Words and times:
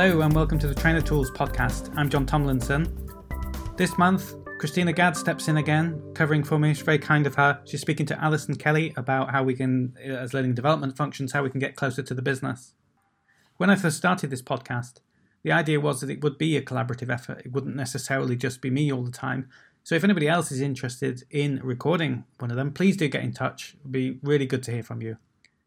Hello 0.00 0.22
and 0.22 0.34
welcome 0.34 0.58
to 0.58 0.66
the 0.66 0.74
Trainer 0.74 1.02
Tools 1.02 1.30
podcast. 1.30 1.92
I'm 1.94 2.08
John 2.08 2.24
Tomlinson. 2.24 3.06
This 3.76 3.98
month, 3.98 4.34
Christina 4.58 4.94
Gadd 4.94 5.14
steps 5.14 5.46
in 5.46 5.58
again, 5.58 6.02
covering 6.14 6.42
for 6.42 6.58
me. 6.58 6.70
It's 6.70 6.80
very 6.80 6.98
kind 6.98 7.26
of 7.26 7.34
her. 7.34 7.60
She's 7.66 7.82
speaking 7.82 8.06
to 8.06 8.18
Alison 8.18 8.54
Kelly 8.54 8.94
about 8.96 9.30
how 9.30 9.42
we 9.42 9.52
can, 9.52 9.94
uh, 10.02 10.12
as 10.12 10.32
learning 10.32 10.54
development 10.54 10.96
functions, 10.96 11.32
how 11.32 11.42
we 11.42 11.50
can 11.50 11.60
get 11.60 11.76
closer 11.76 12.02
to 12.02 12.14
the 12.14 12.22
business. 12.22 12.72
When 13.58 13.68
I 13.68 13.76
first 13.76 13.98
started 13.98 14.30
this 14.30 14.40
podcast, 14.40 15.00
the 15.42 15.52
idea 15.52 15.78
was 15.78 16.00
that 16.00 16.08
it 16.08 16.24
would 16.24 16.38
be 16.38 16.56
a 16.56 16.62
collaborative 16.62 17.12
effort. 17.12 17.42
It 17.44 17.52
wouldn't 17.52 17.76
necessarily 17.76 18.36
just 18.36 18.62
be 18.62 18.70
me 18.70 18.90
all 18.90 19.02
the 19.02 19.10
time. 19.10 19.50
So 19.84 19.96
if 19.96 20.02
anybody 20.02 20.28
else 20.28 20.50
is 20.50 20.62
interested 20.62 21.24
in 21.28 21.60
recording 21.62 22.24
one 22.38 22.50
of 22.50 22.56
them, 22.56 22.72
please 22.72 22.96
do 22.96 23.06
get 23.06 23.22
in 23.22 23.34
touch. 23.34 23.74
It 23.74 23.82
would 23.82 23.92
be 23.92 24.18
really 24.22 24.46
good 24.46 24.62
to 24.62 24.70
hear 24.70 24.82
from 24.82 25.02
you. 25.02 25.18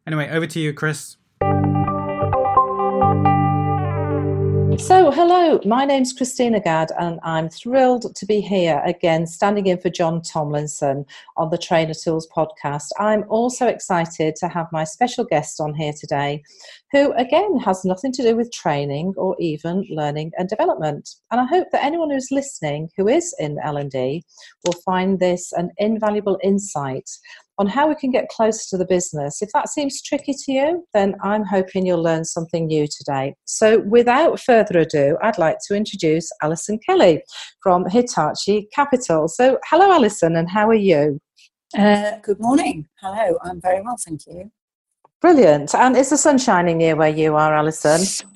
Anyway, 0.08 0.28
over 0.32 0.48
to 0.48 0.60
you, 0.60 0.74
Chris. 0.74 1.18
Mm-hmm. 4.74 4.88
So, 4.88 5.12
hello, 5.12 5.60
my 5.66 5.86
name's 5.86 6.14
Christina 6.14 6.60
Gadd, 6.60 6.92
and 6.98 7.20
I'm 7.22 7.48
thrilled 7.48 8.16
to 8.16 8.26
be 8.26 8.42
here 8.42 8.82
again, 8.84 9.28
standing 9.28 9.68
in 9.68 9.78
for 9.78 9.92
John 9.92 10.24
Tomlinson 10.24 11.06
on 11.38 11.52
the 11.52 11.60
Trainer 11.60 11.94
Tools 11.94 12.28
podcast. 12.36 12.88
I'm 12.98 13.24
also 13.30 13.68
excited 13.68 14.36
to 14.38 14.48
have 14.48 14.66
my 14.72 14.84
special 14.84 15.26
guest 15.26 15.62
on 15.62 15.76
here 15.76 15.94
today, 15.94 16.42
who 16.92 17.12
again 17.14 17.60
has 17.60 17.86
nothing 17.86 18.12
to 18.14 18.24
do 18.24 18.36
with 18.36 18.52
training 18.52 19.14
or 19.16 19.36
even 19.40 19.86
learning 19.92 20.32
and 20.40 20.50
development. 20.50 21.08
And 21.30 21.40
I 21.40 21.46
hope 21.46 21.68
that 21.72 21.84
anyone 21.84 22.10
who's 22.10 22.32
listening 22.32 22.90
who 22.98 23.08
is 23.08 23.36
in 23.38 23.60
L&D 23.64 24.24
will 24.66 24.82
find 24.84 25.20
this 25.20 25.52
an 25.52 25.70
invaluable 25.78 26.40
insight 26.42 27.12
on 27.58 27.68
how 27.68 27.88
we 27.88 27.96
can 27.96 28.12
get 28.12 28.30
closer 28.30 28.64
to 28.70 28.78
the 28.78 28.86
business. 28.86 29.42
If 29.42 29.50
that 29.54 29.70
seems 29.70 30.02
tricky 30.02 30.34
to 30.34 30.52
you, 30.52 30.88
then 30.94 31.16
I'm 31.24 31.44
hoping 31.44 31.86
you'll 31.86 32.02
learn 32.02 32.26
something 32.26 32.68
new 32.68 32.88
today. 32.88 33.36
So, 33.46 33.80
without 33.80 34.40
further 34.40 34.80
ado, 34.80 35.18
I'd 35.22 35.38
like 35.38 35.58
to 35.68 35.76
introduce 35.76 36.32
Alison 36.42 36.80
Kelly 36.86 37.24
from 37.62 37.90
Hitachi 37.90 38.68
Capital. 38.74 39.28
So, 39.28 39.60
hello, 39.70 39.92
Alison, 39.92 40.36
and 40.36 40.50
how 40.50 40.68
are 40.68 40.74
you? 40.74 41.20
Uh, 41.78 42.18
good 42.22 42.40
morning. 42.40 42.88
Hello, 43.02 43.38
I'm 43.44 43.62
very 43.62 43.82
well, 43.82 43.98
thank 44.04 44.26
you. 44.28 44.52
Brilliant. 45.22 45.74
And 45.74 45.96
is 45.96 46.10
the 46.10 46.18
sun 46.18 46.38
shining 46.38 46.78
near 46.78 46.96
where 46.96 47.10
you 47.10 47.36
are, 47.36 47.56
Alison? 47.56 48.02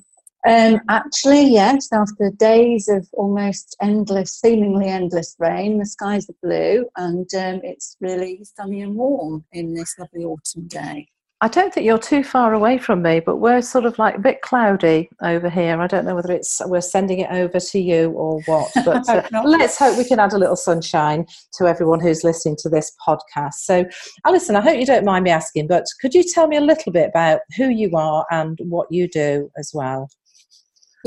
Um, 0.47 0.79
actually, 0.87 1.51
yes, 1.51 1.89
after 1.91 2.31
days 2.31 2.87
of 2.87 3.05
almost 3.11 3.75
endless, 3.81 4.39
seemingly 4.39 4.87
endless 4.87 5.35
rain, 5.39 5.77
the 5.77 5.85
skies 5.85 6.29
are 6.29 6.35
blue 6.41 6.85
and 6.95 7.27
um, 7.33 7.59
it's 7.63 7.97
really 7.99 8.41
sunny 8.43 8.79
and 8.79 8.95
warm 8.95 9.43
in 9.51 9.73
this 9.73 9.95
lovely 9.99 10.23
autumn 10.23 10.67
day. 10.67 11.09
I 11.41 11.49
don't 11.49 11.71
think 11.71 11.85
you're 11.85 11.99
too 11.99 12.23
far 12.23 12.53
away 12.53 12.79
from 12.79 13.03
me, 13.03 13.19
but 13.19 13.35
we're 13.35 13.61
sort 13.61 13.85
of 13.85 13.99
like 13.99 14.15
a 14.15 14.19
bit 14.19 14.41
cloudy 14.41 15.07
over 15.21 15.49
here. 15.49 15.79
I 15.79 15.85
don't 15.85 16.03
know 16.05 16.15
whether 16.15 16.31
it's 16.31 16.61
we're 16.65 16.81
sending 16.81 17.19
it 17.19 17.29
over 17.29 17.59
to 17.59 17.79
you 17.79 18.11
or 18.11 18.41
what, 18.45 18.71
but 18.85 19.07
uh, 19.07 19.21
let's 19.43 19.77
hope 19.77 19.97
we 19.97 20.05
can 20.05 20.19
add 20.19 20.33
a 20.33 20.37
little 20.39 20.55
sunshine 20.55 21.27
to 21.57 21.67
everyone 21.67 21.99
who's 21.99 22.23
listening 22.23 22.55
to 22.61 22.69
this 22.69 22.91
podcast. 23.05 23.55
So, 23.55 23.85
Alison, 24.25 24.55
I 24.55 24.61
hope 24.61 24.79
you 24.79 24.85
don't 24.85 25.05
mind 25.05 25.25
me 25.25 25.29
asking, 25.29 25.67
but 25.67 25.85
could 26.01 26.15
you 26.15 26.23
tell 26.23 26.47
me 26.47 26.57
a 26.57 26.61
little 26.61 26.91
bit 26.91 27.09
about 27.09 27.41
who 27.55 27.69
you 27.69 27.91
are 27.95 28.25
and 28.31 28.57
what 28.63 28.87
you 28.89 29.07
do 29.07 29.51
as 29.59 29.71
well? 29.75 30.09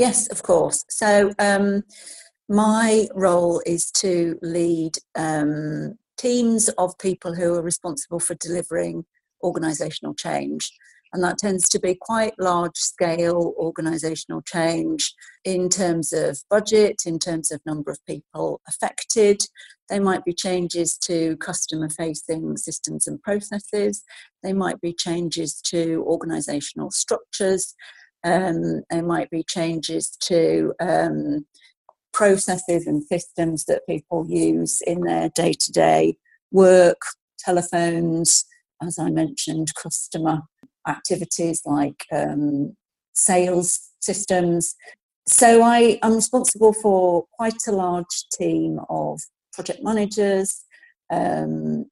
Yes, 0.01 0.27
of 0.29 0.41
course. 0.41 0.83
So, 0.89 1.31
um, 1.37 1.83
my 2.49 3.07
role 3.13 3.61
is 3.67 3.91
to 3.91 4.39
lead 4.41 4.93
um, 5.15 5.93
teams 6.17 6.69
of 6.69 6.97
people 6.97 7.35
who 7.35 7.53
are 7.53 7.61
responsible 7.61 8.19
for 8.19 8.33
delivering 8.33 9.05
organisational 9.43 10.17
change. 10.17 10.71
And 11.13 11.23
that 11.23 11.37
tends 11.37 11.69
to 11.69 11.79
be 11.79 11.93
quite 11.93 12.33
large 12.39 12.77
scale 12.77 13.53
organisational 13.59 14.43
change 14.43 15.13
in 15.43 15.69
terms 15.69 16.13
of 16.13 16.39
budget, 16.49 17.03
in 17.05 17.19
terms 17.19 17.51
of 17.51 17.61
number 17.63 17.91
of 17.91 18.03
people 18.07 18.59
affected. 18.67 19.41
They 19.87 19.99
might 19.99 20.25
be 20.25 20.33
changes 20.33 20.97
to 21.03 21.37
customer 21.37 21.89
facing 21.89 22.57
systems 22.57 23.05
and 23.05 23.21
processes. 23.21 24.03
They 24.41 24.53
might 24.53 24.81
be 24.81 24.93
changes 24.93 25.61
to 25.65 26.03
organisational 26.07 26.91
structures. 26.91 27.75
Um, 28.23 28.83
there 28.89 29.03
might 29.03 29.29
be 29.29 29.43
changes 29.43 30.09
to 30.21 30.73
um, 30.79 31.45
processes 32.13 32.87
and 32.87 33.03
systems 33.03 33.65
that 33.65 33.87
people 33.87 34.25
use 34.29 34.81
in 34.81 35.01
their 35.01 35.29
day 35.29 35.53
to 35.53 35.71
day 35.71 36.17
work, 36.51 37.01
telephones, 37.39 38.45
as 38.81 38.99
I 38.99 39.09
mentioned, 39.09 39.73
customer 39.75 40.41
activities 40.87 41.61
like 41.65 42.05
um, 42.11 42.75
sales 43.13 43.79
systems. 43.99 44.75
So 45.27 45.63
I 45.63 45.99
am 46.01 46.15
responsible 46.15 46.73
for 46.73 47.25
quite 47.33 47.67
a 47.67 47.71
large 47.71 48.25
team 48.33 48.79
of 48.89 49.21
project 49.53 49.83
managers, 49.83 50.63
um, 51.11 51.85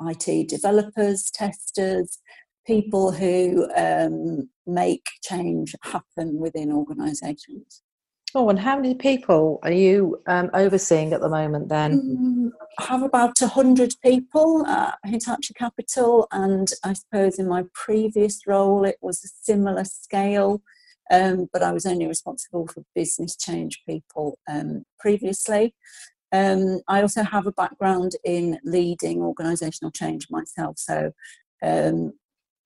IT 0.00 0.48
developers, 0.48 1.30
testers, 1.32 2.18
people 2.66 3.12
who 3.12 3.68
um, 3.76 4.48
make 4.66 5.06
change 5.22 5.74
happen 5.82 6.38
within 6.38 6.72
organisations. 6.72 7.82
Oh, 8.36 8.48
and 8.48 8.58
how 8.58 8.74
many 8.74 8.96
people 8.96 9.60
are 9.62 9.72
you 9.72 10.20
um, 10.26 10.50
overseeing 10.54 11.12
at 11.12 11.20
the 11.20 11.28
moment 11.28 11.68
then? 11.68 12.00
Mm, 12.00 12.50
I 12.80 12.84
have 12.86 13.02
about 13.02 13.40
100 13.40 13.94
people 14.02 14.66
at 14.66 14.98
Hitachi 15.04 15.54
Capital, 15.54 16.26
and 16.32 16.68
I 16.82 16.94
suppose 16.94 17.38
in 17.38 17.46
my 17.46 17.64
previous 17.74 18.40
role 18.44 18.84
it 18.84 18.96
was 19.00 19.22
a 19.24 19.28
similar 19.44 19.84
scale, 19.84 20.62
um, 21.12 21.48
but 21.52 21.62
I 21.62 21.70
was 21.70 21.86
only 21.86 22.08
responsible 22.08 22.66
for 22.66 22.82
business 22.92 23.36
change 23.36 23.82
people 23.88 24.36
um, 24.48 24.84
previously. 24.98 25.72
Um, 26.32 26.80
I 26.88 27.02
also 27.02 27.22
have 27.22 27.46
a 27.46 27.52
background 27.52 28.16
in 28.24 28.58
leading 28.64 29.18
organisational 29.20 29.94
change 29.94 30.26
myself, 30.28 30.76
so 30.80 31.12
um, 31.62 32.14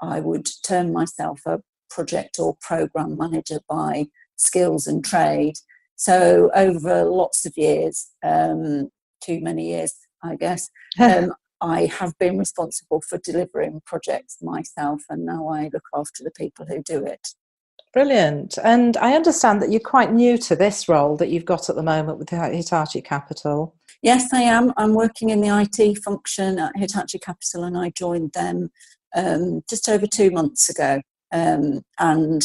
I 0.01 0.21
would 0.21 0.49
term 0.65 0.93
myself 0.93 1.41
a 1.47 1.61
project 1.91 2.39
or 2.39 2.57
program 2.61 3.17
manager 3.17 3.61
by 3.69 4.07
skills 4.37 4.87
and 4.87 5.05
trade. 5.05 5.55
So 5.97 6.51
over 6.55 7.05
lots 7.05 7.45
of 7.45 7.57
years, 7.57 8.09
um, 8.23 8.91
too 9.25 9.41
many 9.41 9.71
years, 9.71 9.95
I 10.23 10.37
guess, 10.37 10.71
um, 11.01 11.35
I 11.61 11.87
have 11.87 12.17
been 12.19 12.39
responsible 12.39 13.03
for 13.09 13.19
delivering 13.19 13.83
projects 13.85 14.39
myself, 14.41 15.03
and 15.11 15.25
now 15.27 15.49
I 15.49 15.71
look 15.73 15.89
after 15.95 16.23
the 16.23 16.31
people 16.31 16.67
who 16.67 16.83
do 16.83 17.05
it. 17.05 17.35
Brilliant. 17.93 18.59
And 18.63 18.97
I 18.99 19.15
understand 19.15 19.63
that 19.63 19.71
you're 19.71 19.81
quite 19.81 20.13
new 20.13 20.39
to 20.39 20.55
this 20.55 20.89
role 20.89 21.17
that 21.17 21.31
you've 21.31 21.45
got 21.45 21.69
at 21.69 21.77
the 21.77 21.83
moment 21.83 22.19
with 22.19 22.31
Hitachi 22.31 23.01
Capital. 23.01 23.75
Yes, 24.03 24.33
I 24.33 24.43
am. 24.43 24.73
I'm 24.77 24.95
working 24.95 25.31
in 25.31 25.41
the 25.41 25.49
IT 25.49 25.99
function 25.99 26.59
at 26.59 26.77
Hitachi 26.77 27.19
Capital, 27.19 27.65
and 27.65 27.77
I 27.77 27.91
joined 27.91 28.33
them 28.35 28.71
um, 29.15 29.63
just 29.69 29.89
over 29.89 30.07
two 30.07 30.31
months 30.31 30.69
ago. 30.69 31.01
Um, 31.33 31.83
and 31.99 32.43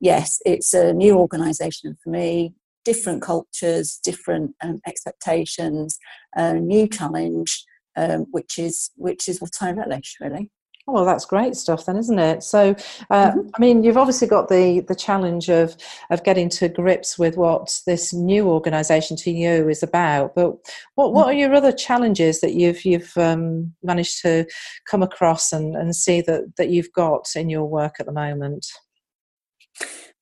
yes, 0.00 0.40
it's 0.44 0.74
a 0.74 0.92
new 0.92 1.16
organisation 1.16 1.96
for 2.02 2.10
me, 2.10 2.54
different 2.84 3.22
cultures, 3.22 3.98
different 4.02 4.54
um, 4.62 4.80
expectations, 4.86 5.98
a 6.34 6.54
new 6.54 6.86
challenge, 6.88 7.64
um, 7.96 8.26
which 8.30 8.58
is 8.58 8.90
which 8.96 9.28
is 9.28 9.40
what 9.40 9.52
I 9.60 9.72
relish 9.72 10.16
really. 10.20 10.50
Oh, 10.88 10.92
well, 10.92 11.04
that's 11.04 11.26
great 11.26 11.54
stuff, 11.54 11.84
then, 11.84 11.98
isn't 11.98 12.18
it? 12.18 12.42
So, 12.42 12.70
uh, 13.10 13.32
mm-hmm. 13.32 13.48
I 13.54 13.60
mean, 13.60 13.84
you've 13.84 13.98
obviously 13.98 14.26
got 14.26 14.48
the 14.48 14.80
the 14.88 14.94
challenge 14.94 15.50
of 15.50 15.76
of 16.08 16.24
getting 16.24 16.48
to 16.50 16.68
grips 16.70 17.18
with 17.18 17.36
what 17.36 17.78
this 17.86 18.14
new 18.14 18.48
organisation 18.48 19.14
to 19.18 19.30
you 19.30 19.68
is 19.68 19.82
about. 19.82 20.34
But 20.34 20.52
what 20.94 21.12
what 21.12 21.26
mm-hmm. 21.26 21.28
are 21.28 21.32
your 21.34 21.54
other 21.54 21.72
challenges 21.72 22.40
that 22.40 22.54
you've 22.54 22.86
you've 22.86 23.12
um, 23.18 23.74
managed 23.82 24.22
to 24.22 24.46
come 24.90 25.02
across 25.02 25.52
and, 25.52 25.76
and 25.76 25.94
see 25.94 26.22
that 26.22 26.56
that 26.56 26.70
you've 26.70 26.92
got 26.94 27.28
in 27.36 27.50
your 27.50 27.66
work 27.66 27.96
at 28.00 28.06
the 28.06 28.12
moment? 28.12 28.66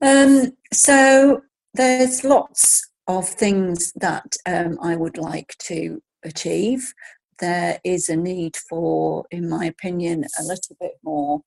Um, 0.03 0.51
so 0.73 1.43
there's 1.75 2.25
lots 2.25 2.91
of 3.07 3.29
things 3.29 3.93
that 3.93 4.37
um, 4.47 4.79
I 4.83 4.97
would 4.97 5.17
like 5.17 5.55
to 5.61 6.03
achieve 6.25 6.93
there 7.39 7.81
is 7.85 8.09
a 8.09 8.17
need 8.17 8.57
for, 8.57 9.27
in 9.31 9.49
my 9.49 9.67
opinion, 9.67 10.25
a 10.39 10.43
little 10.43 10.77
bit 10.81 10.99
more 11.03 11.43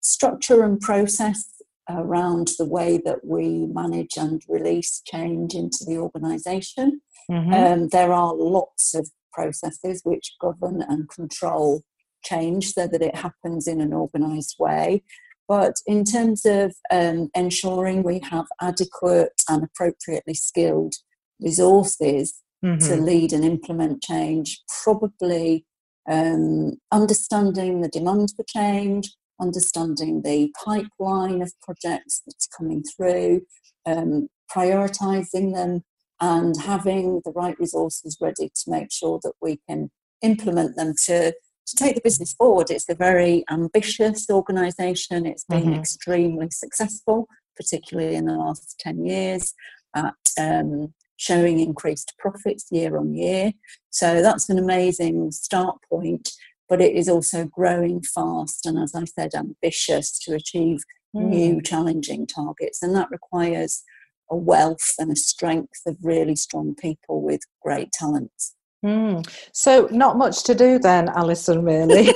structure 0.00 0.64
and 0.64 0.80
process 0.80 1.44
around 1.88 2.50
the 2.58 2.64
way 2.64 3.00
that 3.04 3.24
we 3.24 3.66
manage 3.66 4.16
and 4.16 4.42
release 4.48 5.02
change 5.06 5.54
into 5.54 5.84
the 5.86 5.96
organisation. 5.96 7.00
Mm-hmm. 7.30 7.52
Um, 7.52 7.88
there 7.88 8.12
are 8.12 8.34
lots 8.34 8.94
of 8.94 9.10
processes 9.32 10.02
which 10.04 10.36
govern 10.40 10.82
and 10.82 11.08
control 11.08 11.82
change 12.24 12.72
so 12.72 12.86
that 12.86 13.02
it 13.02 13.16
happens 13.16 13.66
in 13.66 13.80
an 13.80 13.92
organised 13.92 14.56
way. 14.58 15.02
But 15.46 15.76
in 15.86 16.04
terms 16.04 16.44
of 16.44 16.74
um, 16.90 17.30
ensuring 17.34 18.02
we 18.02 18.20
have 18.30 18.46
adequate 18.60 19.42
and 19.48 19.64
appropriately 19.64 20.34
skilled 20.34 20.94
resources 21.40 22.42
mm-hmm. 22.64 22.86
to 22.86 22.96
lead 22.96 23.32
and 23.32 23.44
implement 23.44 24.02
change, 24.02 24.60
probably 24.82 25.64
um, 26.10 26.74
understanding 26.92 27.80
the 27.80 27.88
demand 27.88 28.32
for 28.36 28.44
change, 28.44 29.14
understanding 29.40 30.22
the 30.22 30.52
pipeline 30.64 31.42
of 31.42 31.52
projects 31.62 32.22
that's 32.26 32.46
coming 32.46 32.82
through, 32.82 33.42
um, 33.86 34.28
prioritizing 34.50 35.54
them 35.54 35.84
and 36.20 36.60
having 36.62 37.20
the 37.24 37.32
right 37.32 37.58
resources 37.60 38.16
ready 38.20 38.50
to 38.54 38.70
make 38.70 38.90
sure 38.90 39.20
that 39.22 39.34
we 39.40 39.60
can 39.68 39.90
implement 40.22 40.76
them 40.76 40.94
to 41.06 41.32
to 41.68 41.76
take 41.76 41.94
the 41.94 42.00
business 42.00 42.32
forward. 42.32 42.70
It's 42.70 42.88
a 42.88 42.94
very 42.94 43.44
ambitious 43.50 44.30
organisation. 44.30 45.26
It's 45.26 45.44
been 45.44 45.64
mm-hmm. 45.64 45.80
extremely 45.80 46.48
successful, 46.50 47.28
particularly 47.56 48.14
in 48.14 48.24
the 48.24 48.32
last 48.32 48.76
10 48.80 49.04
years, 49.04 49.52
at 49.94 50.14
um, 50.40 50.94
showing 51.18 51.60
increased 51.60 52.14
profits 52.18 52.66
year 52.70 52.96
on 52.96 53.14
year. 53.14 53.52
So 53.90 54.22
that's 54.22 54.48
an 54.48 54.58
amazing 54.58 55.32
start 55.32 55.76
point, 55.90 56.30
but 56.68 56.80
it 56.80 56.94
is 56.94 57.08
also 57.08 57.44
growing 57.44 58.00
fast 58.02 58.64
and, 58.64 58.78
as 58.78 58.94
I 58.94 59.04
said, 59.04 59.34
ambitious 59.34 60.18
to 60.20 60.34
achieve 60.34 60.78
mm. 61.14 61.28
new 61.28 61.60
challenging 61.60 62.26
targets. 62.26 62.82
And 62.82 62.94
that 62.94 63.10
requires 63.10 63.82
a 64.30 64.36
wealth 64.36 64.94
and 64.98 65.10
a 65.10 65.16
strength 65.16 65.80
of 65.86 65.96
really 66.02 66.36
strong 66.36 66.74
people 66.74 67.20
with 67.20 67.40
great 67.62 67.92
talents. 67.92 68.54
Mm. 68.84 69.28
So, 69.52 69.88
not 69.90 70.16
much 70.16 70.44
to 70.44 70.54
do 70.54 70.78
then, 70.78 71.08
Alison, 71.08 71.64
really. 71.64 72.12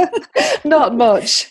not 0.64 0.94
much. 0.96 1.50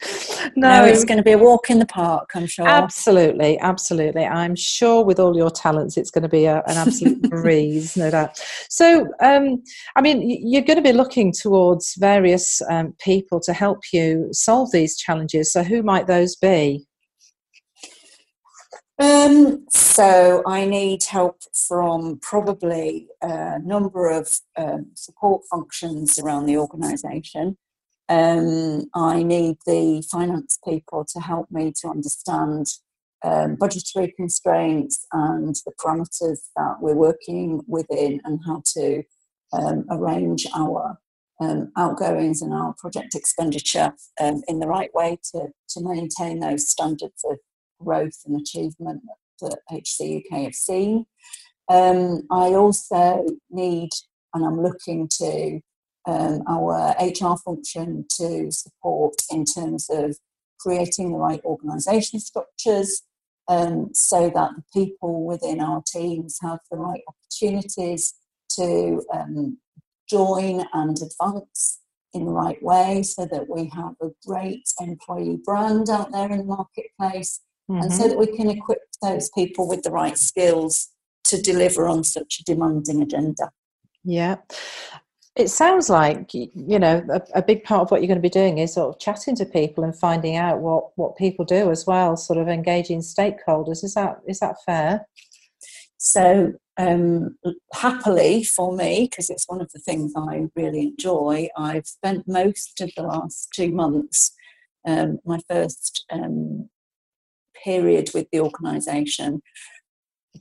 No. 0.56 0.82
no. 0.82 0.86
it's 0.86 1.06
going 1.06 1.18
to 1.18 1.24
be 1.24 1.34
a 1.34 1.38
walk 1.38 1.70
in 1.70 1.78
the 1.78 1.86
park, 1.86 2.32
I'm 2.34 2.48
sure. 2.48 2.68
Absolutely, 2.68 3.60
absolutely. 3.60 4.26
I'm 4.26 4.56
sure 4.56 5.06
with 5.06 5.20
all 5.20 5.38
your 5.38 5.52
talents, 5.52 5.98
it's 5.98 6.10
going 6.10 6.24
to 6.24 6.30
be 6.30 6.46
a, 6.46 6.64
an 6.66 6.78
absolute 6.78 7.22
breeze, 7.30 7.96
no 7.96 8.10
doubt. 8.10 8.42
So, 8.70 9.08
um, 9.22 9.62
I 9.96 10.02
mean, 10.02 10.24
you're 10.26 10.64
going 10.64 10.78
to 10.78 10.84
be 10.84 10.94
looking 10.94 11.32
towards 11.32 11.96
various 11.96 12.60
um, 12.70 12.96
people 13.00 13.40
to 13.42 13.54
help 13.54 13.80
you 13.94 14.30
solve 14.32 14.72
these 14.72 14.98
challenges. 14.98 15.54
So, 15.54 15.62
who 15.62 15.84
might 15.84 16.08
those 16.08 16.36
be? 16.36 16.88
Um, 19.00 19.66
so 19.70 20.44
I 20.46 20.66
need 20.66 21.06
help 21.06 21.40
from 21.68 22.20
probably 22.22 23.08
a 23.22 23.60
number 23.60 24.10
of 24.10 24.30
um, 24.58 24.88
support 24.94 25.44
functions 25.50 26.20
around 26.20 26.46
the 26.46 26.58
organisation. 26.58 27.58
Um, 28.10 28.90
I 28.94 29.24
need 29.24 29.58
the 29.66 30.04
finance 30.12 30.60
people 30.68 31.06
to 31.14 31.22
help 31.22 31.50
me 31.50 31.72
to 31.82 31.88
understand 31.88 32.66
um, 33.24 33.56
budgetary 33.56 34.14
constraints 34.18 35.06
and 35.14 35.56
the 35.66 35.72
parameters 35.80 36.40
that 36.58 36.78
we're 36.82 36.96
working 36.96 37.62
within 37.68 38.20
and 38.26 38.42
how 38.46 38.64
to 38.74 39.04
um, 39.54 39.86
arrange 39.90 40.46
our 40.54 40.98
um, 41.40 41.72
outgoings 41.78 42.42
and 42.42 42.54
our 42.54 42.74
project 42.78 43.16
expenditure 43.16 43.94
in 44.20 44.60
the 44.60 44.68
right 44.68 44.94
way 44.94 45.20
to, 45.32 45.48
to 45.70 45.82
maintain 45.82 46.42
those 46.42 46.70
standards 46.70 47.24
of 47.24 47.38
growth 47.84 48.22
and 48.26 48.40
achievement 48.40 49.02
that 49.42 49.60
HC 49.72 50.24
UK 50.24 50.44
have 50.44 50.56
seen. 50.56 51.06
Um, 51.70 52.24
I 52.32 52.54
also 52.54 53.26
need, 53.50 53.90
and 54.34 54.46
I'm 54.46 54.62
looking 54.62 55.08
to 55.20 55.60
um, 56.08 56.44
our 56.48 56.96
HR 57.00 57.38
function 57.38 58.06
to 58.18 58.52
support 58.52 59.16
in 59.30 59.46
terms 59.46 59.88
of 59.90 60.18
creating 60.60 61.12
the 61.12 61.18
right 61.18 61.42
organisation 61.46 62.20
structures 62.20 63.04
um, 63.48 63.90
so 63.94 64.30
that 64.34 64.52
the 64.56 64.64
people 64.74 65.26
within 65.26 65.60
our 65.60 65.84
teams 65.86 66.38
have 66.42 66.60
the 66.72 66.78
right 66.78 67.02
opportunities 67.08 68.16
to 68.56 69.02
um, 69.14 69.58
join 70.10 70.66
and 70.74 70.98
advance 71.02 71.80
in 72.14 72.26
the 72.26 72.32
right 72.32 72.62
way 72.64 73.04
so 73.04 73.26
that 73.26 73.48
we 73.48 73.70
have 73.74 73.94
a 74.02 74.10
great 74.26 74.64
employee 74.80 75.40
brand 75.44 75.90
out 75.90 76.12
there 76.12 76.32
in 76.32 76.40
the 76.40 76.44
marketplace 76.44 77.42
mm-hmm. 77.70 77.82
and 77.82 77.94
so 77.94 78.08
that 78.08 78.18
we 78.18 78.28
can 78.28 78.50
equip 78.50 78.80
those 79.02 79.30
people 79.30 79.68
with 79.68 79.84
the 79.84 79.92
right 79.92 80.18
skills 80.18 80.90
to 81.26 81.42
deliver 81.42 81.88
on 81.88 82.04
such 82.04 82.40
a 82.40 82.44
demanding 82.44 83.02
agenda. 83.02 83.52
Yeah. 84.04 84.38
It 85.36 85.50
sounds 85.50 85.90
like 85.90 86.34
you 86.34 86.80
know 86.80 87.06
a, 87.10 87.22
a, 87.36 87.42
big 87.42 87.64
part 87.64 87.84
of 87.84 87.92
what 87.92 88.02
you're 88.02 88.08
going 88.08 88.18
to 88.18 88.22
be 88.22 88.30
doing 88.30 88.58
is 88.58 88.74
sort 88.74 88.94
of 88.94 89.00
chatting 89.00 89.36
to 89.36 89.46
people 89.46 89.86
and 89.86 89.98
finding 89.98 90.36
out 90.36 90.60
what 90.60 90.90
what 90.98 91.16
people 91.16 91.46
do 91.46 91.72
as 91.72 91.86
well, 91.86 92.18
sort 92.18 92.40
of 92.40 92.50
engaging 92.50 93.00
stakeholders. 93.00 93.84
Is 93.84 93.94
that 93.94 94.20
is 94.28 94.40
that 94.40 94.58
fair? 94.66 95.08
So 95.98 96.54
um, 96.78 97.38
happily 97.74 98.44
for 98.44 98.76
me, 98.76 99.08
because 99.10 99.30
it's 99.30 99.48
one 99.48 99.62
of 99.62 99.72
the 99.74 99.80
things 99.80 100.14
I 100.18 100.48
really 100.56 100.88
enjoy, 100.88 101.50
I've 101.58 101.88
spent 101.88 102.28
most 102.28 102.82
of 102.82 102.92
the 102.96 103.04
last 103.04 103.50
two 103.54 103.72
months. 103.72 104.32
Um, 104.88 105.20
my 105.26 105.40
first 105.50 106.06
um, 106.12 106.70
period 107.64 108.12
with 108.14 108.28
the 108.32 108.40
organisation 108.40 109.42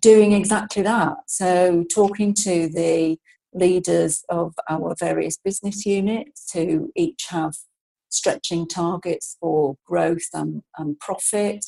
doing 0.00 0.32
exactly 0.32 0.82
that. 0.82 1.16
So, 1.26 1.84
talking 1.92 2.34
to 2.34 2.68
the 2.68 3.18
leaders 3.52 4.24
of 4.28 4.54
our 4.68 4.94
various 4.98 5.38
business 5.38 5.86
units 5.86 6.52
who 6.52 6.92
each 6.94 7.26
have 7.30 7.54
stretching 8.10 8.66
targets 8.66 9.36
for 9.40 9.76
growth 9.86 10.28
and, 10.32 10.62
and 10.76 10.98
profit. 10.98 11.64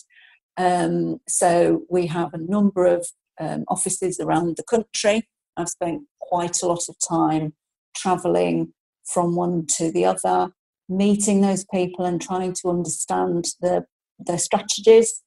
Um, 0.56 1.20
so, 1.28 1.82
we 1.88 2.06
have 2.06 2.34
a 2.34 2.38
number 2.38 2.86
of 2.86 3.06
um, 3.40 3.64
offices 3.68 4.20
around 4.20 4.56
the 4.56 4.64
country. 4.64 5.28
I've 5.56 5.68
spent 5.68 6.02
quite 6.20 6.62
a 6.62 6.66
lot 6.66 6.84
of 6.88 6.96
time 7.06 7.54
travelling 7.96 8.72
from 9.04 9.34
one 9.34 9.66
to 9.78 9.90
the 9.90 10.04
other, 10.04 10.52
meeting 10.88 11.40
those 11.40 11.64
people 11.64 12.04
and 12.04 12.20
trying 12.20 12.52
to 12.52 12.68
understand 12.68 13.46
the, 13.60 13.86
their 14.18 14.38
strategies 14.38 15.22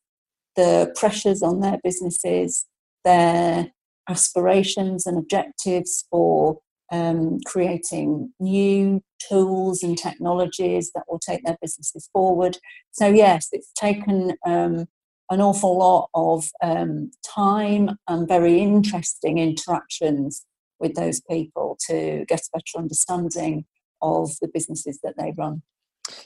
the 0.55 0.93
pressures 0.95 1.41
on 1.41 1.59
their 1.59 1.79
businesses, 1.83 2.65
their 3.03 3.71
aspirations 4.09 5.05
and 5.05 5.17
objectives 5.17 6.05
for 6.09 6.59
um, 6.91 7.39
creating 7.45 8.31
new 8.39 9.01
tools 9.27 9.81
and 9.83 9.97
technologies 9.97 10.91
that 10.93 11.03
will 11.07 11.19
take 11.19 11.43
their 11.43 11.57
businesses 11.61 12.09
forward. 12.13 12.57
So, 12.91 13.07
yes, 13.07 13.47
it's 13.51 13.71
taken 13.73 14.33
um, 14.45 14.85
an 15.29 15.41
awful 15.41 15.77
lot 15.77 16.09
of 16.13 16.49
um, 16.61 17.11
time 17.25 17.97
and 18.07 18.27
very 18.27 18.59
interesting 18.59 19.37
interactions 19.37 20.45
with 20.79 20.95
those 20.95 21.21
people 21.21 21.77
to 21.87 22.25
get 22.27 22.41
a 22.41 22.57
better 22.57 22.77
understanding 22.77 23.65
of 24.01 24.31
the 24.41 24.49
businesses 24.53 24.99
that 25.03 25.15
they 25.17 25.33
run. 25.37 25.63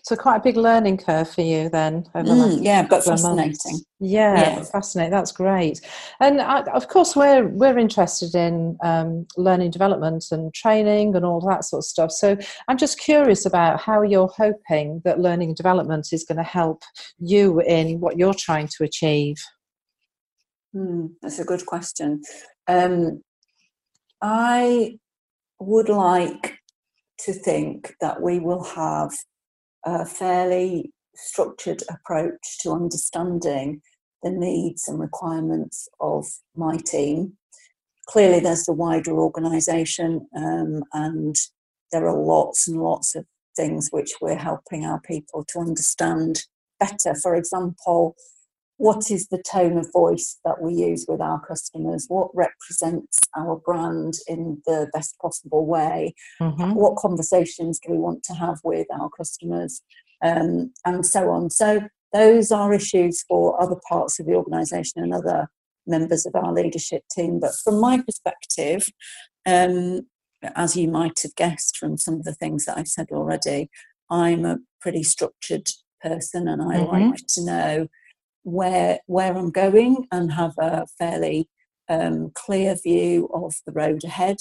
So 0.01 0.15
quite 0.15 0.37
a 0.37 0.43
big 0.43 0.57
learning 0.57 0.97
curve 0.97 1.29
for 1.29 1.41
you 1.41 1.69
then. 1.69 2.03
Mm, 2.15 2.63
yeah, 2.63 2.85
but 2.87 3.03
fascinating. 3.03 3.81
Yeah, 3.99 4.35
yeah, 4.35 4.63
fascinating. 4.63 5.11
That's 5.11 5.31
great. 5.31 5.81
And 6.19 6.41
I, 6.41 6.61
of 6.61 6.87
course, 6.87 7.15
we're 7.15 7.47
we're 7.47 7.77
interested 7.77 8.33
in 8.33 8.77
um, 8.83 9.27
learning 9.37 9.71
development 9.71 10.25
and 10.31 10.53
training 10.53 11.15
and 11.15 11.23
all 11.23 11.41
that 11.41 11.63
sort 11.63 11.81
of 11.81 11.85
stuff. 11.85 12.11
So 12.11 12.37
I'm 12.67 12.77
just 12.77 12.99
curious 12.99 13.45
about 13.45 13.79
how 13.79 14.01
you're 14.01 14.31
hoping 14.35 15.01
that 15.05 15.19
learning 15.19 15.49
and 15.49 15.57
development 15.57 16.07
is 16.11 16.23
going 16.23 16.37
to 16.37 16.43
help 16.43 16.81
you 17.19 17.61
in 17.61 17.99
what 17.99 18.17
you're 18.17 18.33
trying 18.33 18.69
to 18.77 18.83
achieve. 18.83 19.37
Mm, 20.75 21.11
that's 21.21 21.39
a 21.39 21.45
good 21.45 21.65
question. 21.65 22.21
Um, 22.67 23.21
I 24.21 24.97
would 25.59 25.89
like 25.89 26.57
to 27.19 27.33
think 27.33 27.95
that 28.01 28.21
we 28.21 28.39
will 28.39 28.63
have 28.63 29.11
a 29.85 30.05
fairly 30.05 30.91
structured 31.15 31.83
approach 31.89 32.59
to 32.59 32.71
understanding 32.71 33.81
the 34.23 34.31
needs 34.31 34.87
and 34.87 34.99
requirements 34.99 35.87
of 35.99 36.25
my 36.55 36.77
team. 36.77 37.33
Clearly, 38.07 38.39
there's 38.39 38.65
the 38.65 38.73
wider 38.73 39.19
organisation, 39.19 40.27
um, 40.35 40.83
and 40.93 41.35
there 41.91 42.07
are 42.07 42.17
lots 42.17 42.67
and 42.67 42.81
lots 42.81 43.15
of 43.15 43.25
things 43.55 43.89
which 43.91 44.13
we're 44.21 44.37
helping 44.37 44.85
our 44.85 45.01
people 45.01 45.43
to 45.49 45.59
understand 45.59 46.43
better. 46.79 47.15
For 47.15 47.35
example, 47.35 48.15
what 48.77 49.09
is 49.09 49.27
the 49.27 49.41
tone 49.41 49.77
of 49.77 49.91
voice 49.91 50.39
that 50.45 50.61
we 50.61 50.73
use 50.73 51.05
with 51.07 51.19
our 51.19 51.39
customers? 51.45 52.05
What 52.07 52.29
represents 52.33 53.19
our 53.35 53.57
brand 53.57 54.15
in 54.27 54.61
the 54.65 54.87
best 54.93 55.17
possible 55.19 55.65
way? 55.65 56.13
Mm-hmm. 56.39 56.73
What 56.73 56.95
conversations 56.95 57.79
do 57.79 57.91
we 57.91 57.97
want 57.97 58.23
to 58.23 58.33
have 58.33 58.59
with 58.63 58.87
our 58.91 59.09
customers? 59.09 59.81
Um, 60.23 60.73
and 60.85 61.05
so 61.05 61.29
on. 61.29 61.49
So, 61.49 61.81
those 62.13 62.51
are 62.51 62.73
issues 62.73 63.23
for 63.27 63.61
other 63.61 63.75
parts 63.87 64.19
of 64.19 64.27
the 64.27 64.33
organisation 64.33 65.03
and 65.03 65.13
other 65.13 65.49
members 65.85 66.25
of 66.25 66.35
our 66.35 66.53
leadership 66.53 67.03
team. 67.11 67.39
But 67.39 67.53
from 67.63 67.79
my 67.81 68.01
perspective, 68.01 68.87
um, 69.45 70.07
as 70.55 70.75
you 70.75 70.87
might 70.87 71.19
have 71.23 71.35
guessed 71.35 71.77
from 71.77 71.97
some 71.97 72.15
of 72.15 72.23
the 72.23 72.33
things 72.33 72.65
that 72.65 72.77
I've 72.77 72.87
said 72.87 73.07
already, 73.11 73.69
I'm 74.09 74.45
a 74.45 74.59
pretty 74.79 75.03
structured 75.03 75.69
person 76.01 76.47
and 76.47 76.61
I 76.61 76.77
mm-hmm. 76.77 77.09
like 77.09 77.27
to 77.27 77.45
know 77.45 77.87
where 78.47 78.99
where 79.07 79.35
I'm 79.35 79.51
going 79.51 80.07
and 80.11 80.31
have 80.31 80.53
a 80.57 80.85
fairly 80.97 81.49
um, 81.89 82.31
clear 82.33 82.75
view 82.81 83.29
of 83.33 83.55
the 83.65 83.73
road 83.73 84.03
ahead, 84.05 84.37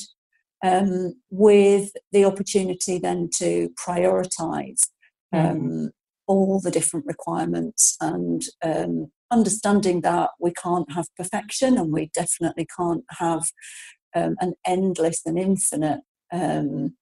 um, 0.65 1.15
with 1.31 1.91
the 2.13 2.25
opportunity 2.25 2.99
then 2.99 3.29
to 3.39 3.71
prioritise. 3.71 4.89
Um, 5.33 5.59
mm. 5.59 5.91
all 6.29 6.61
the 6.61 6.71
different 6.71 7.05
requirements 7.05 7.97
and 8.01 8.45
um, 8.63 9.11
understanding 9.33 10.03
that 10.03 10.31
we 10.39 10.53
can't 10.53 10.91
have 10.93 11.07
perfection 11.17 11.77
and 11.77 11.93
we 11.93 12.11
definitely 12.15 12.67
can't 12.79 13.05
have 13.19 13.51
um, 14.15 14.37
an 14.41 14.55
endless 14.65 15.23
and 15.27 15.37
infinite 15.37 16.01
um, 16.33 16.95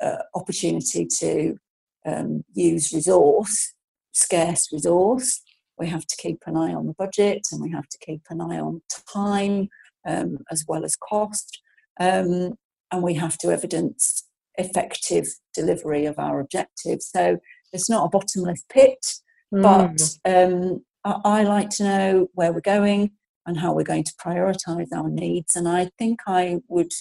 uh, 0.00 0.22
opportunity 0.34 1.06
to 1.20 1.58
um, 2.06 2.42
use 2.54 2.90
resource, 2.92 3.74
scarce 4.12 4.72
resource. 4.72 5.42
We 5.82 5.88
have 5.88 6.06
to 6.06 6.16
keep 6.16 6.38
an 6.46 6.56
eye 6.56 6.72
on 6.72 6.86
the 6.86 6.94
budget 6.94 7.42
and 7.50 7.60
we 7.60 7.72
have 7.72 7.88
to 7.88 7.98
keep 7.98 8.22
an 8.30 8.40
eye 8.40 8.60
on 8.60 8.82
time 9.12 9.68
um, 10.06 10.38
as 10.48 10.64
well 10.68 10.84
as 10.84 10.94
cost. 10.94 11.60
Um, 11.98 12.54
and 12.92 13.02
we 13.02 13.14
have 13.14 13.36
to 13.38 13.50
evidence 13.50 14.28
effective 14.54 15.26
delivery 15.52 16.06
of 16.06 16.20
our 16.20 16.38
objectives. 16.38 17.10
So 17.12 17.38
it's 17.72 17.90
not 17.90 18.04
a 18.04 18.08
bottomless 18.10 18.62
pit, 18.72 19.04
but 19.50 20.00
um, 20.24 20.84
I, 21.04 21.20
I 21.24 21.42
like 21.42 21.70
to 21.70 21.82
know 21.82 22.28
where 22.34 22.52
we're 22.52 22.60
going 22.60 23.10
and 23.44 23.58
how 23.58 23.72
we're 23.72 23.82
going 23.82 24.04
to 24.04 24.14
prioritise 24.24 24.92
our 24.94 25.08
needs. 25.08 25.56
And 25.56 25.68
I 25.68 25.90
think 25.98 26.20
I 26.28 26.60
would 26.68 26.92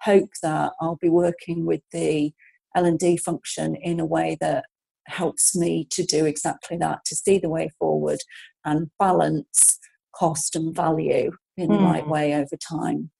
hope 0.00 0.30
that 0.42 0.72
I'll 0.80 0.96
be 0.96 1.10
working 1.10 1.66
with 1.66 1.82
the 1.92 2.32
L&D 2.74 3.18
function 3.18 3.74
in 3.74 4.00
a 4.00 4.06
way 4.06 4.38
that 4.40 4.64
helps 5.06 5.56
me 5.56 5.86
to 5.90 6.04
do 6.04 6.24
exactly 6.24 6.76
that, 6.78 7.04
to 7.06 7.16
see 7.16 7.38
the 7.38 7.48
way 7.48 7.70
forward 7.78 8.18
and 8.64 8.90
balance 8.98 9.78
cost 10.14 10.56
and 10.56 10.74
value 10.74 11.32
in 11.56 11.68
mm. 11.68 11.78
the 11.78 11.84
right 11.84 12.04
hmm. 12.04 12.10
way 12.10 12.34
over 12.34 12.56
time. 12.56 13.10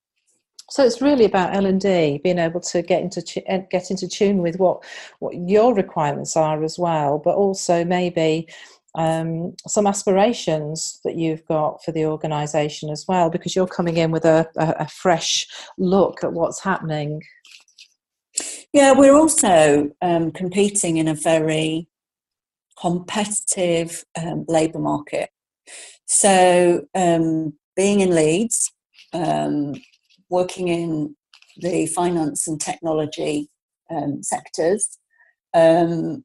So 0.70 0.84
it's 0.84 1.02
really 1.02 1.24
about 1.24 1.54
L 1.54 1.66
and 1.66 1.80
D 1.80 2.20
being 2.22 2.38
able 2.38 2.60
to 2.60 2.80
get 2.80 3.02
into 3.02 3.22
eh, 3.50 3.62
get 3.70 3.90
into 3.90 4.06
tune 4.06 4.38
with 4.38 4.58
what 4.58 4.84
what 5.18 5.34
your 5.34 5.74
requirements 5.74 6.36
are 6.36 6.62
as 6.62 6.78
well, 6.78 7.18
but 7.18 7.34
also 7.34 7.84
maybe 7.84 8.48
um, 8.94 9.54
some 9.66 9.86
aspirations 9.86 11.00
that 11.04 11.16
you've 11.16 11.44
got 11.46 11.82
for 11.84 11.92
the 11.92 12.06
organisation 12.06 12.90
as 12.90 13.04
well, 13.08 13.30
because 13.30 13.54
you're 13.54 13.66
coming 13.66 13.96
in 13.96 14.10
with 14.10 14.24
a, 14.24 14.48
a, 14.56 14.74
a 14.80 14.88
fresh 14.88 15.46
look 15.78 16.22
at 16.22 16.32
what's 16.32 16.62
happening. 16.62 17.20
Yeah, 18.72 18.92
we're 18.92 19.16
also 19.16 19.90
um, 20.00 20.30
competing 20.30 20.96
in 20.96 21.08
a 21.08 21.14
very 21.14 21.88
competitive 22.80 24.04
um, 24.16 24.44
labour 24.46 24.78
market. 24.78 25.30
So, 26.06 26.86
um, 26.94 27.54
being 27.76 28.00
in 28.00 28.14
Leeds, 28.14 28.72
um, 29.12 29.74
working 30.28 30.68
in 30.68 31.16
the 31.56 31.86
finance 31.86 32.46
and 32.46 32.60
technology 32.60 33.48
um, 33.90 34.22
sectors, 34.22 34.98
um, 35.52 36.24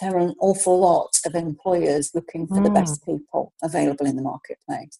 there 0.00 0.14
are 0.14 0.18
an 0.18 0.34
awful 0.40 0.80
lot 0.80 1.18
of 1.26 1.34
employers 1.34 2.12
looking 2.14 2.46
for 2.46 2.56
mm. 2.56 2.64
the 2.64 2.70
best 2.70 3.04
people 3.04 3.52
available 3.62 4.06
in 4.06 4.16
the 4.16 4.22
marketplace. 4.22 4.98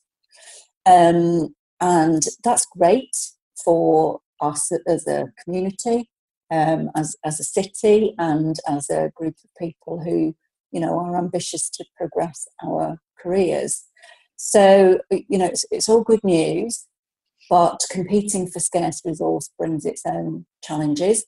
Um, 0.84 1.54
and 1.80 2.22
that's 2.44 2.66
great 2.66 3.16
for 3.64 4.20
us 4.40 4.70
as 4.86 5.06
a 5.06 5.32
community, 5.44 6.08
um, 6.52 6.90
as, 6.94 7.16
as 7.24 7.40
a 7.40 7.44
city, 7.44 8.14
and 8.18 8.56
as 8.68 8.90
a 8.90 9.10
group 9.16 9.34
of 9.42 9.50
people 9.58 10.00
who, 10.04 10.36
you 10.70 10.80
know, 10.80 10.98
are 11.00 11.16
ambitious 11.16 11.70
to 11.70 11.84
progress 11.96 12.46
our 12.64 12.98
careers. 13.18 13.84
So, 14.36 14.98
you 15.10 15.38
know, 15.38 15.46
it's, 15.46 15.64
it's 15.70 15.88
all 15.88 16.02
good 16.02 16.22
news, 16.22 16.86
but 17.48 17.80
competing 17.90 18.48
for 18.48 18.60
scarce 18.60 19.00
resource 19.04 19.50
brings 19.58 19.84
its 19.84 20.02
own 20.06 20.46
challenges. 20.62 21.24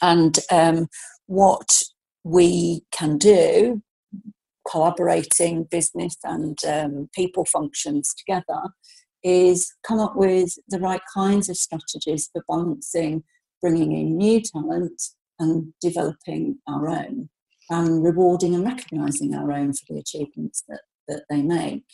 And 0.00 0.38
um, 0.50 0.88
what 1.26 1.82
we 2.24 2.82
can 2.92 3.18
do, 3.18 3.82
collaborating 4.70 5.64
business 5.64 6.16
and 6.24 6.58
um, 6.66 7.08
people 7.14 7.44
functions 7.46 8.14
together, 8.14 8.60
is 9.22 9.72
come 9.82 9.98
up 9.98 10.14
with 10.14 10.54
the 10.68 10.78
right 10.78 11.00
kinds 11.12 11.48
of 11.48 11.56
strategies 11.56 12.28
for 12.32 12.44
balancing 12.48 13.24
bringing 13.60 13.92
in 13.92 14.16
new 14.16 14.40
talent 14.40 15.02
and 15.38 15.72
developing 15.80 16.58
our 16.68 16.88
own 16.88 17.28
and 17.70 18.04
rewarding 18.04 18.54
and 18.54 18.64
recognizing 18.64 19.34
our 19.34 19.52
own 19.52 19.72
for 19.72 19.92
the 19.92 19.98
achievements 19.98 20.62
that, 20.68 20.80
that 21.08 21.24
they 21.28 21.42
make. 21.42 21.84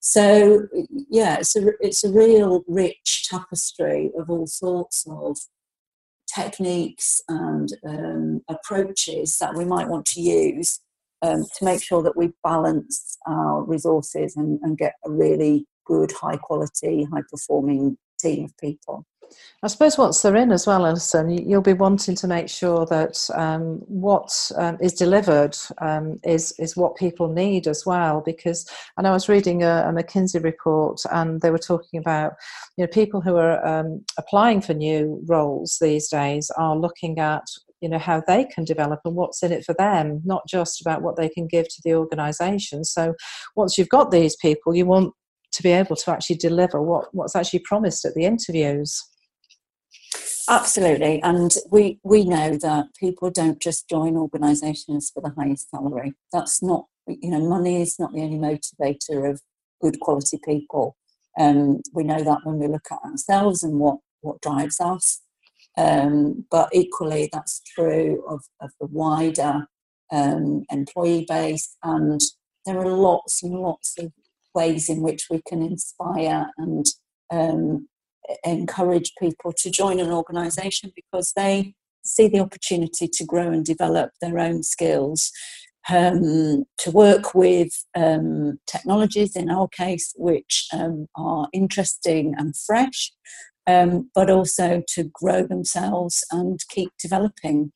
So 0.00 0.66
yeah, 1.10 1.36
it's 1.38 1.54
a 1.56 1.72
it's 1.80 2.04
a 2.04 2.10
real 2.10 2.64
rich 2.66 3.28
tapestry 3.30 4.10
of 4.18 4.30
all 4.30 4.46
sorts 4.46 5.04
of 5.08 5.36
techniques 6.34 7.20
and 7.28 7.68
um, 7.86 8.40
approaches 8.48 9.38
that 9.38 9.54
we 9.54 9.64
might 9.64 9.88
want 9.88 10.06
to 10.06 10.20
use 10.20 10.80
um, 11.22 11.44
to 11.58 11.64
make 11.64 11.82
sure 11.82 12.02
that 12.02 12.16
we 12.16 12.32
balance 12.42 13.18
our 13.26 13.62
resources 13.62 14.36
and, 14.36 14.58
and 14.62 14.78
get 14.78 14.94
a 15.04 15.10
really 15.10 15.66
good, 15.84 16.12
high 16.12 16.36
quality, 16.36 17.06
high 17.12 17.22
performing 17.30 17.98
team 18.20 18.44
of 18.44 18.56
people. 18.58 19.06
I 19.62 19.68
suppose 19.68 19.98
once 19.98 20.22
they're 20.22 20.36
in 20.36 20.52
as 20.52 20.66
well, 20.66 20.86
Alison, 20.86 21.30
you'll 21.30 21.60
be 21.60 21.72
wanting 21.72 22.14
to 22.16 22.26
make 22.26 22.48
sure 22.48 22.86
that 22.86 23.28
um, 23.34 23.78
what 23.86 24.50
um, 24.56 24.78
is 24.80 24.92
delivered 24.92 25.56
um, 25.78 26.18
is 26.24 26.52
is 26.58 26.76
what 26.76 26.96
people 26.96 27.28
need 27.28 27.66
as 27.66 27.84
well. 27.84 28.22
Because 28.24 28.68
know 29.00 29.10
I 29.10 29.12
was 29.12 29.28
reading 29.28 29.62
a, 29.62 29.84
a 29.88 29.92
McKinsey 29.92 30.42
report, 30.42 31.00
and 31.12 31.40
they 31.40 31.50
were 31.50 31.58
talking 31.58 32.00
about 32.00 32.32
you 32.76 32.84
know 32.84 32.88
people 32.88 33.20
who 33.20 33.36
are 33.36 33.64
um, 33.66 34.04
applying 34.18 34.60
for 34.60 34.74
new 34.74 35.22
roles 35.26 35.78
these 35.80 36.08
days 36.08 36.50
are 36.56 36.76
looking 36.76 37.18
at 37.18 37.44
you 37.80 37.88
know 37.88 37.98
how 37.98 38.22
they 38.26 38.44
can 38.44 38.64
develop 38.64 39.00
and 39.04 39.14
what's 39.14 39.42
in 39.42 39.52
it 39.52 39.64
for 39.64 39.74
them 39.74 40.20
not 40.24 40.42
just 40.46 40.82
about 40.82 41.00
what 41.02 41.16
they 41.16 41.30
can 41.30 41.46
give 41.46 41.66
to 41.66 41.80
the 41.82 41.94
organization 41.94 42.84
so 42.84 43.14
once 43.56 43.78
you've 43.78 43.88
got 43.88 44.10
these 44.10 44.36
people 44.36 44.74
you 44.74 44.84
want 44.84 45.14
to 45.52 45.62
be 45.62 45.70
able 45.70 45.96
to 45.96 46.10
actually 46.10 46.36
deliver 46.36 46.80
what, 46.80 47.12
what's 47.12 47.36
actually 47.36 47.60
promised 47.60 48.04
at 48.04 48.14
the 48.14 48.24
interviews 48.24 49.10
Absolutely, 50.50 51.22
and 51.22 51.54
we 51.70 52.00
we 52.02 52.24
know 52.24 52.56
that 52.56 52.86
people 52.98 53.30
don't 53.30 53.60
just 53.60 53.88
join 53.88 54.16
organisations 54.16 55.08
for 55.14 55.20
the 55.22 55.32
highest 55.40 55.70
salary. 55.70 56.14
That's 56.32 56.60
not 56.60 56.86
you 57.06 57.30
know 57.30 57.48
money 57.48 57.80
is 57.80 58.00
not 58.00 58.12
the 58.12 58.22
only 58.22 58.36
motivator 58.36 59.30
of 59.30 59.40
good 59.80 60.00
quality 60.00 60.40
people. 60.44 60.96
Um, 61.38 61.82
we 61.92 62.02
know 62.02 62.22
that 62.24 62.40
when 62.42 62.58
we 62.58 62.66
look 62.66 62.86
at 62.90 62.98
ourselves 63.08 63.62
and 63.62 63.78
what 63.78 63.98
what 64.22 64.40
drives 64.40 64.80
us. 64.80 65.20
Um, 65.78 66.46
but 66.50 66.68
equally, 66.72 67.28
that's 67.32 67.62
true 67.74 68.24
of, 68.28 68.42
of 68.60 68.72
the 68.80 68.86
wider 68.86 69.66
um, 70.10 70.64
employee 70.68 71.26
base, 71.28 71.76
and 71.84 72.20
there 72.66 72.78
are 72.78 72.88
lots 72.88 73.44
and 73.44 73.52
lots 73.52 73.96
of 73.98 74.12
ways 74.54 74.88
in 74.88 75.00
which 75.00 75.26
we 75.30 75.40
can 75.46 75.62
inspire 75.62 76.50
and 76.58 76.86
um, 77.32 77.88
encourage 78.44 79.12
people 79.18 79.52
to 79.52 79.70
join 79.70 80.00
an 80.00 80.10
organisation 80.10 80.92
because 80.94 81.32
they 81.36 81.74
see 82.04 82.28
the 82.28 82.40
opportunity 82.40 83.08
to 83.08 83.24
grow 83.24 83.50
and 83.50 83.64
develop 83.64 84.10
their 84.20 84.38
own 84.38 84.62
skills, 84.62 85.30
um, 85.88 86.64
to 86.78 86.90
work 86.90 87.34
with 87.34 87.84
um, 87.96 88.58
technologies, 88.66 89.36
in 89.36 89.50
our 89.50 89.68
case, 89.68 90.12
which 90.16 90.66
um, 90.72 91.06
are 91.16 91.48
interesting 91.52 92.34
and 92.36 92.56
fresh, 92.56 93.12
um, 93.66 94.10
but 94.14 94.30
also 94.30 94.82
to 94.88 95.04
grow 95.12 95.46
themselves 95.46 96.24
and 96.30 96.60
keep 96.68 96.90
developing 97.02 97.72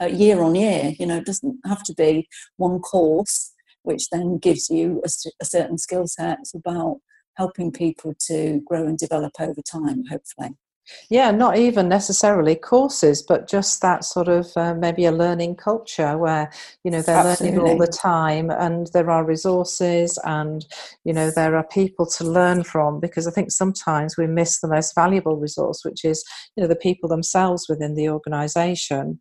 uh, 0.00 0.06
year 0.06 0.42
on 0.42 0.54
year. 0.54 0.94
You 0.98 1.06
know, 1.06 1.18
it 1.18 1.26
doesn't 1.26 1.58
have 1.66 1.82
to 1.84 1.94
be 1.94 2.28
one 2.56 2.80
course, 2.80 3.51
which 3.82 4.10
then 4.10 4.38
gives 4.38 4.70
you 4.70 5.02
a, 5.04 5.08
a 5.40 5.44
certain 5.44 5.78
skill 5.78 6.06
set. 6.06 6.38
It's 6.40 6.54
about 6.54 6.98
helping 7.36 7.72
people 7.72 8.14
to 8.26 8.60
grow 8.66 8.86
and 8.86 8.98
develop 8.98 9.32
over 9.40 9.60
time, 9.62 10.04
hopefully. 10.10 10.56
Yeah, 11.10 11.30
not 11.30 11.58
even 11.58 11.88
necessarily 11.88 12.56
courses, 12.56 13.22
but 13.22 13.48
just 13.48 13.80
that 13.82 14.04
sort 14.04 14.28
of 14.28 14.50
uh, 14.56 14.74
maybe 14.74 15.04
a 15.04 15.12
learning 15.12 15.56
culture 15.56 16.18
where 16.18 16.50
you 16.84 16.90
know 16.90 17.02
they're 17.02 17.18
Absolutely. 17.18 17.58
learning 17.58 17.70
all 17.70 17.78
the 17.78 17.86
time, 17.86 18.50
and 18.50 18.88
there 18.92 19.08
are 19.08 19.24
resources, 19.24 20.18
and 20.24 20.66
you 21.04 21.12
know 21.12 21.30
there 21.30 21.56
are 21.56 21.66
people 21.68 22.06
to 22.06 22.24
learn 22.24 22.64
from. 22.64 22.98
Because 22.98 23.26
I 23.26 23.30
think 23.30 23.52
sometimes 23.52 24.16
we 24.16 24.26
miss 24.26 24.60
the 24.60 24.68
most 24.68 24.94
valuable 24.94 25.36
resource, 25.36 25.84
which 25.84 26.04
is 26.04 26.24
you 26.56 26.62
know 26.62 26.68
the 26.68 26.76
people 26.76 27.08
themselves 27.08 27.66
within 27.68 27.94
the 27.94 28.08
organisation. 28.08 29.20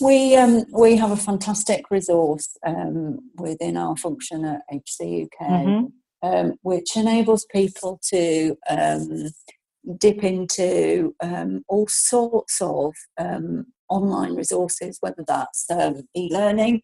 We 0.00 0.36
um, 0.36 0.64
we 0.72 0.96
have 0.96 1.10
a 1.10 1.16
fantastic 1.16 1.90
resource 1.90 2.56
um, 2.66 3.18
within 3.36 3.76
our 3.76 3.96
function 3.96 4.44
at 4.44 4.62
HC 4.72 5.24
UK, 5.24 5.46
mm-hmm. 5.46 6.26
um, 6.26 6.54
which 6.62 6.96
enables 6.96 7.44
people 7.52 8.00
to 8.08 8.56
um, 8.68 9.28
dip 9.98 10.24
into 10.24 11.14
um, 11.22 11.62
all 11.68 11.86
sorts 11.88 12.60
of 12.60 12.94
um, 13.18 13.66
online 13.88 14.34
resources, 14.34 14.98
whether 15.00 15.24
that's 15.26 15.66
e-learning 16.16 16.82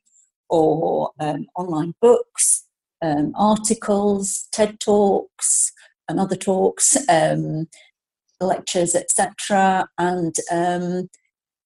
or 0.49 1.11
online 1.57 1.95
books, 2.01 2.67
articles, 3.03 4.49
TED 4.53 4.79
talks, 4.81 5.73
and 6.09 6.21
other 6.21 6.37
talks, 6.37 6.97
lectures, 8.41 8.95
etc., 8.95 9.89
and 9.99 10.35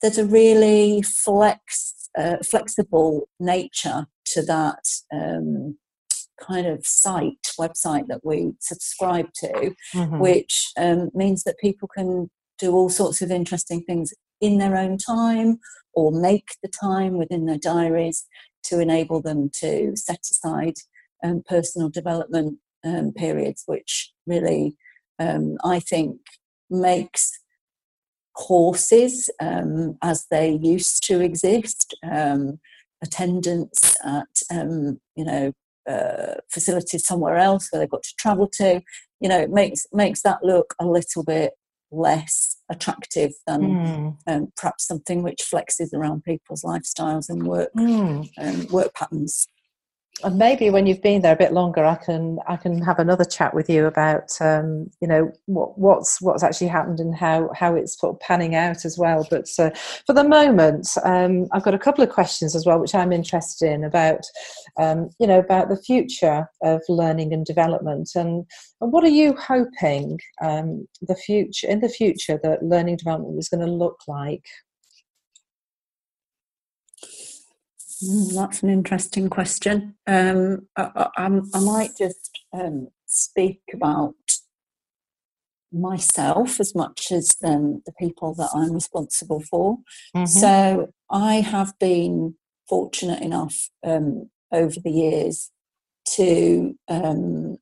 there's 0.03 0.19
a 0.19 0.27
really 0.27 1.03
flex 1.03 2.01
a 2.17 2.43
flexible 2.43 3.29
nature 3.39 4.07
to 4.27 4.43
that 4.43 4.85
um, 5.13 5.77
kind 6.41 6.67
of 6.67 6.85
site, 6.87 7.47
website 7.59 8.07
that 8.09 8.25
we 8.25 8.53
subscribe 8.61 9.33
to, 9.35 9.75
mm-hmm. 9.95 10.19
which 10.19 10.73
um, 10.77 11.11
means 11.15 11.45
that 11.45 11.59
people 11.59 11.89
can 11.89 12.31
do 12.59 12.73
all 12.73 12.89
sorts 12.89 13.23
of 13.23 13.31
interesting 13.31 13.83
things 13.85 14.13
in 14.41 14.59
their 14.59 14.77
own 14.77 14.99
time 14.99 15.59
or 15.95 16.13
make 16.13 16.57
the 16.63 16.69
time 16.69 17.17
within 17.17 17.47
their 17.47 17.59
diaries 17.59 18.27
to 18.63 18.81
enable 18.81 19.21
them 19.21 19.51
to 19.53 19.93
set 19.97 20.21
aside 20.31 20.75
um, 21.23 21.43
personal 21.49 21.89
development 21.89 22.59
um, 22.85 23.13
periods, 23.13 23.65
which 23.67 24.13
really 24.27 24.77
um, 25.19 25.57
I 25.65 25.81
think 25.81 26.19
makes 26.71 27.40
courses 28.41 29.29
um, 29.41 29.99
as 30.03 30.27
they 30.31 30.51
used 30.51 31.05
to 31.05 31.21
exist, 31.21 31.95
um, 32.11 32.59
attendance 33.03 33.97
at 34.03 34.43
um, 34.51 34.99
you 35.15 35.25
know 35.25 35.53
uh, 35.89 36.35
facilities 36.51 37.07
somewhere 37.07 37.37
else 37.37 37.69
where 37.71 37.81
they've 37.81 37.91
got 37.91 38.03
to 38.03 38.15
travel 38.19 38.49
to, 38.53 38.81
you 39.21 39.29
know, 39.29 39.39
it 39.39 39.51
makes 39.51 39.87
makes 39.93 40.23
that 40.23 40.43
look 40.43 40.75
a 40.81 40.87
little 40.87 41.23
bit 41.23 41.53
less 41.93 42.57
attractive 42.71 43.33
than 43.47 43.61
mm. 43.63 44.17
um, 44.27 44.53
perhaps 44.57 44.87
something 44.87 45.23
which 45.23 45.45
flexes 45.53 45.93
around 45.93 46.23
people's 46.23 46.63
lifestyles 46.63 47.29
and 47.29 47.43
work 47.47 47.71
mm. 47.77 48.71
work 48.71 48.95
patterns 48.95 49.49
and 50.25 50.39
maybe 50.39 50.71
when 50.71 50.87
you've 50.87 51.03
been 51.03 51.23
there 51.23 51.35
a 51.35 51.39
bit 51.39 51.53
longer, 51.53 51.85
I 51.85 51.97
can 51.97 52.39
I 52.47 52.57
can 52.57 52.83
have 52.83 52.99
another 52.99 53.25
chat 53.25 53.55
with 53.55 53.69
you 53.69 53.87
about 53.87 54.31
um, 54.41 54.91
you 55.01 55.09
know 55.09 55.33
what, 55.47 55.79
what's 55.79 56.21
what's 56.21 56.43
actually 56.43 56.69
happened 56.69 57.01
and 57.01 57.15
how 57.15 57.51
how 57.55 57.75
it's 57.75 57.99
sort 57.99 58.15
of 58.15 58.21
panning 58.21 58.55
out 58.55 58.85
as 58.85 58.99
well. 58.99 59.27
But 59.31 59.49
uh, 59.59 59.71
for 60.07 60.13
the 60.13 60.25
moment, 60.25 60.89
um, 61.05 61.47
I've 61.53 61.63
got 61.63 61.75
a 61.75 61.79
couple 61.79 62.05
of 62.05 62.11
questions 62.11 62.55
as 62.55 62.67
well, 62.67 62.79
which 62.79 62.95
I'm 62.95 63.13
interested 63.13 63.71
in 63.71 63.85
about 63.85 64.25
um, 64.79 65.11
you 65.19 65.27
know 65.27 65.39
about 65.39 65.69
the 65.69 65.77
future 65.77 66.49
of 66.63 66.83
learning 66.89 67.33
and 67.33 67.45
development 67.45 68.11
and, 68.15 68.47
and 68.81 68.93
what 68.93 69.05
are 69.05 69.09
you 69.09 69.35
hoping 69.37 70.19
um, 70.43 70.87
the 71.03 71.17
future 71.17 71.69
in 71.69 71.81
the 71.81 71.89
future 71.89 72.39
that 72.43 72.63
learning 72.63 72.97
development 72.97 73.39
is 73.39 73.49
going 73.49 73.65
to 73.65 73.73
look 73.73 74.01
like? 74.07 74.45
Mm, 78.03 78.35
that's 78.35 78.63
an 78.63 78.71
interesting 78.71 79.29
question. 79.29 79.95
Um, 80.07 80.67
I, 80.77 81.09
I, 81.17 81.41
I, 81.55 81.61
might 81.61 81.91
just 81.99 82.41
um, 82.53 82.89
speak 83.07 83.61
about 83.75 84.15
myself 85.73 86.61
as 86.61 86.75
much 86.75 87.13
as 87.13 87.37
um, 87.45 87.83
the 87.87 87.93
people 87.99 88.35
that 88.35 88.51
I'm 88.55 88.73
responsible 88.73 89.41
for. 89.41 89.79
Mm-hmm. 90.17 90.27
So 90.27 90.93
I 91.11 91.37
have 91.37 91.79
been 91.79 92.35
fortunate 92.69 93.23
enough 93.23 93.69
um, 93.85 94.31
over 94.53 94.81
the 94.81 94.91
years 94.91 95.51
to 96.15 96.77
um, 96.89 97.59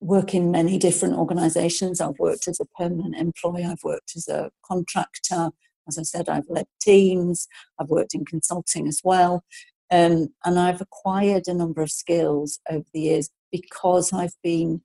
work 0.00 0.34
in 0.34 0.50
many 0.50 0.78
different 0.78 1.14
organisations. 1.14 2.00
I've 2.00 2.18
worked 2.18 2.48
as 2.48 2.60
a 2.60 2.66
permanent 2.76 3.16
employee, 3.16 3.64
I've 3.64 3.82
worked 3.82 4.12
as 4.16 4.28
a 4.28 4.50
contractor, 4.64 5.50
as 5.88 5.98
I 5.98 6.02
said, 6.02 6.28
I've 6.28 6.48
led 6.48 6.66
teams, 6.80 7.48
I've 7.78 7.88
worked 7.88 8.14
in 8.14 8.24
consulting 8.24 8.86
as 8.86 9.00
well, 9.02 9.44
um, 9.90 10.28
and 10.44 10.58
I've 10.58 10.80
acquired 10.80 11.48
a 11.48 11.54
number 11.54 11.82
of 11.82 11.90
skills 11.90 12.60
over 12.70 12.84
the 12.92 13.00
years 13.00 13.30
because 13.50 14.12
I've 14.12 14.36
been 14.42 14.82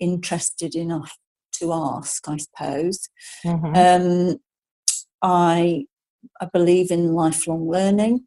interested 0.00 0.74
enough 0.74 1.16
to 1.54 1.72
ask, 1.72 2.26
I 2.28 2.36
suppose. 2.38 3.08
Mm-hmm. 3.44 3.74
Um, 3.76 4.36
I, 5.22 5.86
I 6.40 6.46
believe 6.52 6.90
in 6.90 7.12
lifelong 7.12 7.68
learning. 7.68 8.24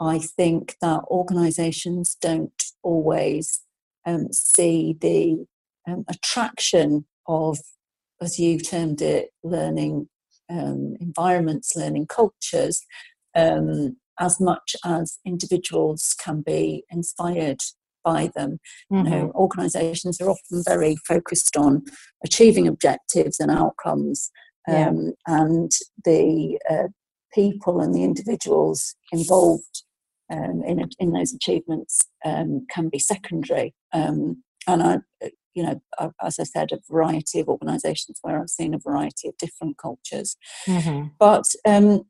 I 0.00 0.18
think 0.18 0.76
that 0.80 1.02
organisations 1.08 2.16
don't 2.20 2.62
always 2.82 3.60
um, 4.06 4.32
see 4.32 4.96
the 4.98 5.46
um, 5.86 6.04
attraction 6.08 7.04
of, 7.26 7.58
as 8.20 8.38
you 8.38 8.58
termed 8.58 9.02
it, 9.02 9.30
learning 9.42 10.08
um, 10.50 10.96
environments, 11.00 11.76
learning 11.76 12.06
cultures, 12.06 12.82
um, 13.34 13.96
as 14.18 14.40
much 14.40 14.76
as 14.84 15.18
individuals 15.24 16.14
can 16.22 16.42
be 16.42 16.84
inspired 16.90 17.60
by 18.04 18.30
them. 18.34 18.58
Mm-hmm. 18.92 18.96
You 18.96 19.10
know, 19.10 19.26
mm-hmm. 19.28 19.38
organisations 19.38 20.20
are 20.20 20.30
often 20.30 20.62
very 20.66 20.96
focused 20.96 21.56
on 21.56 21.84
achieving 22.24 22.66
objectives 22.66 23.40
and 23.40 23.50
outcomes, 23.50 24.30
um, 24.68 24.76
yeah. 24.76 24.90
and 25.26 25.70
the 26.04 26.58
uh, 26.68 26.88
people 27.34 27.80
and 27.80 27.94
the 27.94 28.04
individuals 28.04 28.94
involved 29.12 29.84
um, 30.30 30.62
in 30.66 30.88
in 30.98 31.12
those 31.12 31.32
achievements 31.32 32.00
um, 32.24 32.66
can 32.70 32.88
be 32.88 32.98
secondary. 32.98 33.74
Um, 33.92 34.42
and 34.66 34.82
I, 34.82 34.98
you 35.54 35.62
know, 35.62 35.80
as 36.22 36.38
I 36.38 36.44
said, 36.44 36.72
a 36.72 36.78
variety 36.90 37.40
of 37.40 37.48
organisations 37.48 38.18
where 38.22 38.40
I've 38.40 38.50
seen 38.50 38.74
a 38.74 38.78
variety 38.78 39.28
of 39.28 39.36
different 39.36 39.78
cultures. 39.78 40.36
Mm-hmm. 40.66 41.08
But 41.18 41.44
um, 41.66 42.04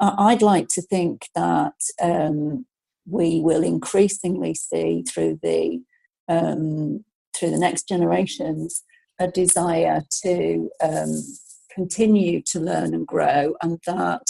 I'd 0.00 0.42
like 0.42 0.68
to 0.68 0.82
think 0.82 1.26
that 1.34 1.74
um, 2.00 2.66
we 3.06 3.40
will 3.40 3.62
increasingly 3.62 4.54
see 4.54 5.02
through 5.02 5.40
the 5.42 5.80
um, 6.28 7.04
through 7.36 7.50
the 7.50 7.58
next 7.58 7.88
generations 7.88 8.82
a 9.20 9.28
desire 9.28 10.02
to 10.22 10.70
um, 10.82 11.22
continue 11.72 12.42
to 12.42 12.60
learn 12.60 12.94
and 12.94 13.06
grow, 13.06 13.54
and 13.62 13.78
that 13.86 14.26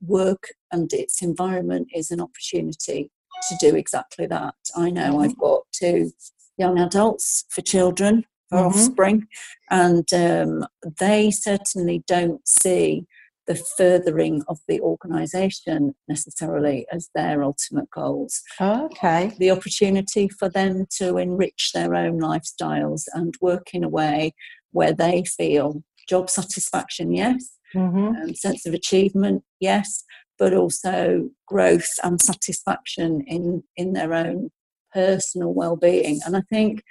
work 0.00 0.48
and 0.72 0.92
its 0.92 1.22
environment 1.22 1.88
is 1.94 2.10
an 2.10 2.20
opportunity 2.20 3.10
to 3.48 3.56
do 3.60 3.76
exactly 3.76 4.26
that. 4.26 4.54
I 4.76 4.90
know 4.90 5.12
mm-hmm. 5.12 5.20
I've 5.20 5.38
got 5.38 5.62
two 5.72 6.10
young 6.56 6.78
adults, 6.78 7.44
for 7.50 7.62
children, 7.62 8.24
for 8.48 8.58
mm-hmm. 8.58 8.66
offspring, 8.68 9.26
and 9.70 10.06
um, 10.12 10.66
they 10.98 11.30
certainly 11.30 12.04
don't 12.06 12.46
see 12.46 13.06
the 13.46 13.54
furthering 13.76 14.42
of 14.48 14.58
the 14.68 14.80
organisation 14.80 15.94
necessarily 16.08 16.86
as 16.92 17.10
their 17.14 17.42
ultimate 17.42 17.90
goals. 17.90 18.40
okay. 18.60 19.32
The 19.38 19.50
opportunity 19.50 20.28
for 20.28 20.48
them 20.48 20.86
to 20.98 21.18
enrich 21.18 21.72
their 21.74 21.94
own 21.94 22.20
lifestyles 22.20 23.04
and 23.14 23.34
work 23.40 23.74
in 23.74 23.82
a 23.82 23.88
way 23.88 24.34
where 24.70 24.92
they 24.92 25.24
feel 25.24 25.82
job 26.08 26.30
satisfaction, 26.30 27.12
yes, 27.12 27.58
mm-hmm. 27.74 28.22
um, 28.22 28.34
sense 28.34 28.64
of 28.66 28.74
achievement, 28.74 29.42
yes, 29.60 30.04
but 30.38 30.54
also 30.54 31.30
growth 31.46 31.90
and 32.02 32.20
satisfaction 32.20 33.22
in, 33.26 33.62
in 33.76 33.92
their 33.92 34.14
own 34.14 34.50
personal 34.92 35.52
well-being. 35.52 36.20
And 36.24 36.36
I 36.36 36.42
think, 36.50 36.82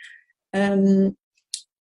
um, 0.53 1.17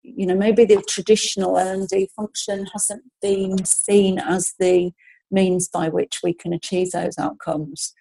you 0.03 0.27
know, 0.27 0.37
maybe 0.37 0.65
the 0.65 0.83
traditional 0.89 1.59
L&D 1.59 2.11
function 2.17 2.67
hasn't 2.73 3.03
been 3.21 3.65
seen 3.65 4.19
as 4.19 4.55
the 4.59 4.93
means 5.31 5.69
by 5.69 5.89
which 5.89 6.21
we 6.23 6.33
can 6.33 6.53
achieve 6.53 6.91
those 6.91 7.19
outcomes. 7.19 7.95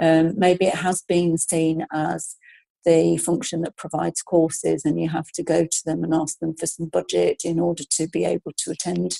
Um, 0.00 0.34
maybe 0.36 0.66
it 0.66 0.74
has 0.74 1.02
been 1.02 1.38
seen 1.38 1.86
as 1.92 2.36
the 2.84 3.16
function 3.16 3.62
that 3.62 3.76
provides 3.76 4.22
courses 4.22 4.84
and 4.84 5.00
you 5.00 5.08
have 5.08 5.30
to 5.32 5.42
go 5.42 5.64
to 5.64 5.82
them 5.84 6.04
and 6.04 6.14
ask 6.14 6.38
them 6.38 6.54
for 6.54 6.66
some 6.66 6.86
budget 6.86 7.42
in 7.44 7.58
order 7.58 7.82
to 7.90 8.06
be 8.08 8.24
able 8.24 8.52
to 8.56 8.70
attend 8.70 9.18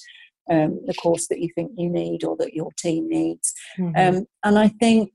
um, 0.48 0.80
the 0.86 0.94
course 0.94 1.26
that 1.28 1.40
you 1.40 1.48
think 1.54 1.72
you 1.76 1.90
need 1.90 2.22
or 2.22 2.36
that 2.36 2.54
your 2.54 2.70
team 2.78 3.08
needs. 3.08 3.52
Mm-hmm. 3.78 4.16
Um, 4.16 4.26
and 4.44 4.58
I 4.58 4.68
think 4.68 5.10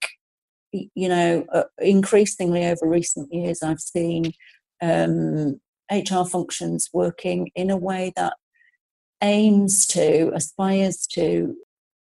you 0.72 1.10
know, 1.10 1.46
uh, 1.54 1.64
increasingly 1.80 2.66
over 2.66 2.88
recent 2.88 3.34
years, 3.34 3.62
I've 3.62 3.80
seen 3.80 4.34
um, 4.82 5.60
HR 5.92 6.26
functions 6.26 6.90
working 6.94 7.52
in 7.56 7.70
a 7.70 7.78
way 7.78 8.14
that 8.16 8.34
aims 9.22 9.86
to, 9.88 10.32
aspires 10.34 11.06
to 11.14 11.56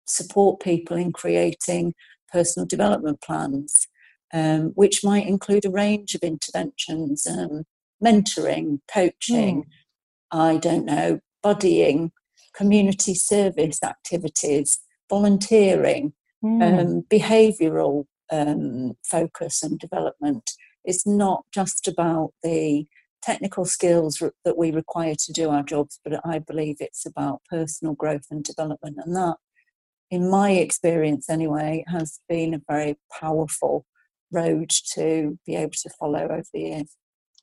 support 0.06 0.62
people 0.62 0.98
in 0.98 1.12
creating 1.12 1.94
personal 2.32 2.66
development 2.66 3.22
plans, 3.22 3.88
um, 4.34 4.72
which 4.76 5.04
might 5.04 5.28
include 5.28 5.66
a 5.66 5.72
range 5.72 6.16
of 6.16 6.22
interventions, 6.22 7.26
um, 7.28 7.64
mentoring, 8.04 8.80
coaching, 8.92 9.64
mm. 9.64 9.68
I 10.32 10.58
don't 10.58 10.86
know, 10.86 11.20
buddying, 11.44 12.12
community 12.56 13.16
service 13.16 13.80
activities, 13.84 14.80
volunteering, 15.10 16.14
mm. 16.44 16.62
um, 16.62 17.04
behavioural 17.10 18.06
um, 18.32 18.94
focus 19.04 19.64
and 19.64 19.80
development. 19.80 20.52
It's 20.84 21.06
not 21.06 21.44
just 21.54 21.88
about 21.88 22.34
the 22.44 22.88
technical 23.22 23.66
skills 23.66 24.22
re- 24.22 24.32
that 24.46 24.58
we 24.58 24.72
require 24.72 25.16
to 25.16 25.34
do 25.34 25.50
our 25.50 25.64
jobs, 25.64 26.00
but 26.04 26.20
I 26.26 26.40
believe 26.40 26.78
it's 26.80 27.06
about 27.06 27.42
personal 27.50 27.94
growth 27.94 28.26
and 28.32 28.44
development. 28.44 28.98
And 29.04 29.16
that, 29.16 29.36
in 30.10 30.30
my 30.30 30.52
experience 30.52 31.30
anyway, 31.30 31.84
has 31.88 32.20
been 32.28 32.54
a 32.54 32.62
very 32.68 32.98
powerful 33.20 33.86
road 34.32 34.70
to 34.94 35.38
be 35.46 35.56
able 35.56 35.72
to 35.72 35.90
follow 36.00 36.24
over 36.24 36.44
the 36.54 36.60
years. 36.60 36.96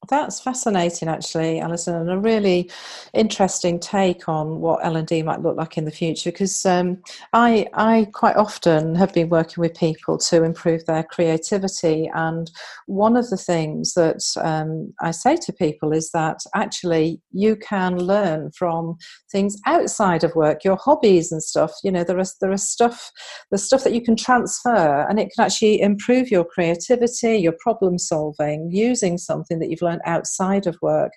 That's 0.09 0.41
fascinating, 0.41 1.09
actually, 1.09 1.59
Alison, 1.59 1.97
and 1.97 2.11
a 2.11 2.19
really 2.19 2.71
interesting 3.13 3.81
take 3.81 4.29
on 4.29 4.61
what 4.61 4.85
L 4.85 4.95
and 4.95 5.07
D 5.07 5.23
might 5.23 5.43
look 5.43 5.57
like 5.57 5.79
in 5.79 5.85
the 5.85 5.91
future. 5.91 6.31
Because 6.31 6.65
um, 6.65 7.03
I, 7.33 7.67
I 7.75 8.07
quite 8.13 8.37
often 8.37 8.95
have 8.95 9.13
been 9.13 9.31
working 9.31 9.61
with 9.61 9.75
people 9.75 10.19
to 10.19 10.45
improve 10.45 10.85
their 10.87 11.03
creativity, 11.03 12.09
and 12.15 12.51
one 12.87 13.17
of 13.17 13.31
the 13.31 13.37
things 13.37 13.95
that 13.95 14.23
um, 14.41 14.93
I 15.01 15.11
say 15.11 15.37
to 15.37 15.53
people 15.53 15.93
is 15.93 16.11
that 16.13 16.39
actually 16.55 17.21
you 17.33 17.57
can 17.57 17.99
learn 17.99 18.53
from 18.53 18.99
things 19.33 19.57
outside 19.67 20.23
of 20.23 20.37
work, 20.37 20.63
your 20.63 20.77
hobbies 20.77 21.33
and 21.33 21.43
stuff. 21.43 21.73
You 21.83 21.91
know, 21.91 22.05
there 22.05 22.21
is 22.21 22.37
there 22.41 22.53
is 22.53 22.69
stuff, 22.69 23.11
the 23.51 23.59
stuff 23.59 23.83
that 23.83 23.95
you 23.95 24.03
can 24.03 24.15
transfer, 24.15 25.07
and 25.09 25.19
it 25.19 25.33
can 25.35 25.47
actually 25.47 25.81
improve 25.81 26.31
your 26.31 26.45
creativity, 26.45 27.39
your 27.39 27.57
problem 27.59 27.99
solving, 27.99 28.71
using 28.71 29.19
something 29.19 29.59
that 29.59 29.69
you've 29.69 29.83
learned 29.87 30.03
outside 30.05 30.67
of 30.67 30.77
work. 30.83 31.13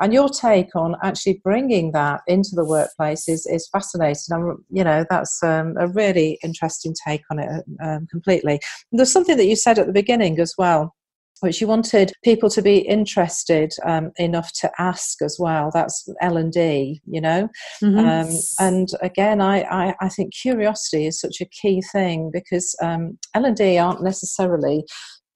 And 0.00 0.12
your 0.12 0.28
take 0.28 0.74
on 0.74 0.96
actually 1.02 1.40
bringing 1.44 1.92
that 1.92 2.20
into 2.26 2.50
the 2.52 2.64
workplace 2.64 3.28
is, 3.28 3.46
is 3.46 3.68
fascinating. 3.70 4.32
I'm, 4.32 4.64
you 4.70 4.84
know, 4.84 5.04
that's 5.10 5.42
um, 5.42 5.74
a 5.78 5.88
really 5.88 6.38
interesting 6.42 6.94
take 7.06 7.22
on 7.30 7.38
it 7.38 7.64
um, 7.82 8.06
completely. 8.10 8.60
there's 8.92 9.12
something 9.12 9.36
that 9.36 9.46
you 9.46 9.56
said 9.56 9.78
at 9.78 9.86
the 9.86 9.92
beginning 9.92 10.40
as 10.40 10.54
well 10.56 10.94
which 11.40 11.60
you 11.60 11.66
wanted 11.66 12.12
people 12.22 12.48
to 12.50 12.62
be 12.62 12.78
interested 12.78 13.72
um, 13.84 14.12
enough 14.18 14.52
to 14.52 14.70
ask 14.78 15.22
as 15.22 15.36
well. 15.38 15.70
That's 15.72 16.08
L 16.20 16.36
and 16.36 16.52
D, 16.52 17.00
you 17.06 17.20
know. 17.20 17.48
Mm-hmm. 17.82 17.98
Um, 17.98 18.38
and 18.58 18.88
again, 19.02 19.40
I, 19.40 19.62
I, 19.62 19.94
I, 20.00 20.08
think 20.08 20.34
curiosity 20.34 21.06
is 21.06 21.20
such 21.20 21.40
a 21.40 21.46
key 21.46 21.82
thing 21.92 22.30
because 22.32 22.74
um, 22.82 23.18
L 23.34 23.46
and 23.46 23.56
D 23.56 23.78
aren't 23.78 24.02
necessarily 24.02 24.84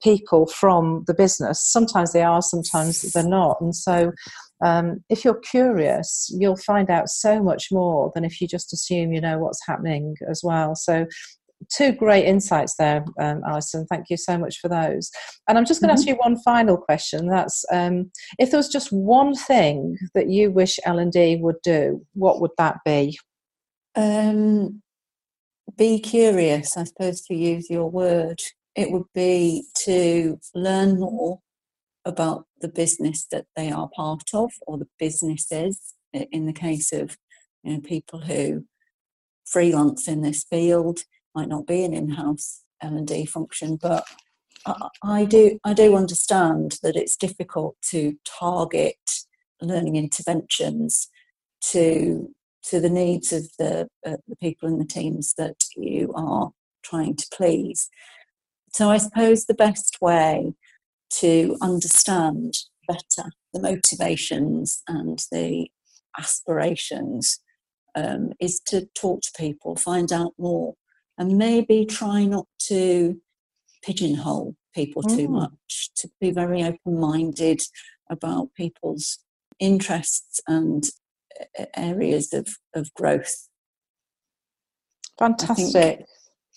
people 0.03 0.47
from 0.47 1.03
the 1.07 1.13
business. 1.13 1.61
Sometimes 1.61 2.13
they 2.13 2.23
are, 2.23 2.41
sometimes 2.41 3.01
they're 3.13 3.27
not. 3.27 3.59
And 3.61 3.75
so, 3.75 4.11
um, 4.63 5.03
if 5.09 5.25
you're 5.25 5.39
curious, 5.39 6.29
you'll 6.31 6.55
find 6.55 6.89
out 6.89 7.09
so 7.09 7.43
much 7.43 7.67
more 7.71 8.11
than 8.15 8.23
if 8.23 8.39
you 8.39 8.47
just 8.47 8.71
assume 8.71 9.11
you 9.11 9.19
know 9.19 9.37
what's 9.37 9.65
happening 9.67 10.15
as 10.29 10.41
well. 10.43 10.75
So, 10.75 11.05
two 11.75 11.91
great 11.91 12.25
insights 12.25 12.75
there, 12.77 13.03
um, 13.19 13.41
Alison. 13.47 13.85
Thank 13.87 14.09
you 14.09 14.17
so 14.17 14.37
much 14.37 14.59
for 14.59 14.69
those. 14.69 15.09
And 15.47 15.57
I'm 15.57 15.65
just 15.65 15.81
going 15.81 15.89
to 15.89 15.93
mm-hmm. 15.93 16.01
ask 16.01 16.07
you 16.07 16.15
one 16.15 16.37
final 16.41 16.77
question. 16.77 17.27
That's 17.27 17.65
um, 17.71 18.11
if 18.39 18.51
there 18.51 18.59
was 18.59 18.69
just 18.69 18.91
one 18.91 19.35
thing 19.35 19.97
that 20.13 20.29
you 20.29 20.51
wish 20.51 20.79
L 20.85 20.99
and 20.99 21.11
D 21.11 21.37
would 21.37 21.61
do, 21.63 22.05
what 22.13 22.41
would 22.41 22.51
that 22.57 22.77
be? 22.85 23.17
Um, 23.95 24.81
be 25.77 25.99
curious, 25.99 26.77
I 26.77 26.83
suppose, 26.83 27.21
to 27.21 27.35
use 27.35 27.69
your 27.69 27.89
word 27.89 28.41
it 28.75 28.91
would 28.91 29.05
be 29.13 29.65
to 29.85 30.39
learn 30.53 30.99
more 30.99 31.39
about 32.03 32.45
the 32.61 32.67
business 32.67 33.25
that 33.31 33.45
they 33.55 33.71
are 33.71 33.89
part 33.95 34.29
of 34.33 34.51
or 34.67 34.77
the 34.77 34.87
businesses 34.99 35.95
in 36.13 36.45
the 36.45 36.53
case 36.53 36.93
of 36.93 37.17
you 37.63 37.73
know 37.73 37.81
people 37.81 38.21
who 38.21 38.65
freelance 39.45 40.07
in 40.07 40.21
this 40.21 40.43
field 40.43 41.03
might 41.33 41.49
not 41.49 41.65
be 41.65 41.83
an 41.83 41.93
in-house 41.93 42.61
L&D 42.81 43.25
function 43.25 43.75
but 43.75 44.05
I, 44.65 44.89
I 45.03 45.25
do 45.25 45.59
I 45.63 45.73
do 45.73 45.95
understand 45.95 46.77
that 46.83 46.95
it's 46.95 47.15
difficult 47.15 47.75
to 47.91 48.17
target 48.25 48.97
learning 49.61 49.95
interventions 49.95 51.09
to 51.71 52.33
to 52.69 52.79
the 52.79 52.89
needs 52.89 53.31
of 53.33 53.49
the 53.57 53.87
uh, 54.05 54.17
the 54.27 54.35
people 54.37 54.69
in 54.69 54.77
the 54.77 54.85
teams 54.85 55.33
that 55.37 55.63
you 55.75 56.13
are 56.15 56.51
trying 56.83 57.15
to 57.15 57.27
please 57.33 57.89
so 58.75 58.89
I 58.89 58.97
suppose 58.97 59.45
the 59.45 59.53
best 59.53 60.01
way 60.01 60.53
to 61.21 61.55
understand 61.61 62.55
better 62.89 63.31
the 63.53 63.61
motivations 63.61 64.83
and 64.85 65.17
the 65.31 65.69
aspirations 66.19 67.39
um, 67.95 68.33
is 68.41 68.59
to 68.67 68.89
talk 68.93 69.21
to 69.21 69.31
people, 69.37 69.77
find 69.77 70.11
out 70.11 70.33
more, 70.37 70.73
and 71.17 71.37
maybe 71.37 71.85
try 71.85 72.25
not 72.25 72.47
to 72.63 73.21
pigeonhole 73.81 74.57
people 74.73 75.03
mm. 75.03 75.15
too 75.15 75.29
much, 75.29 75.91
to 75.95 76.09
be 76.19 76.31
very 76.31 76.61
open 76.61 76.99
minded 76.99 77.61
about 78.09 78.49
people's 78.57 79.19
interests 79.57 80.41
and 80.49 80.89
areas 81.77 82.33
of, 82.33 82.49
of 82.75 82.93
growth. 82.93 83.47
Fantastic. 85.17 86.05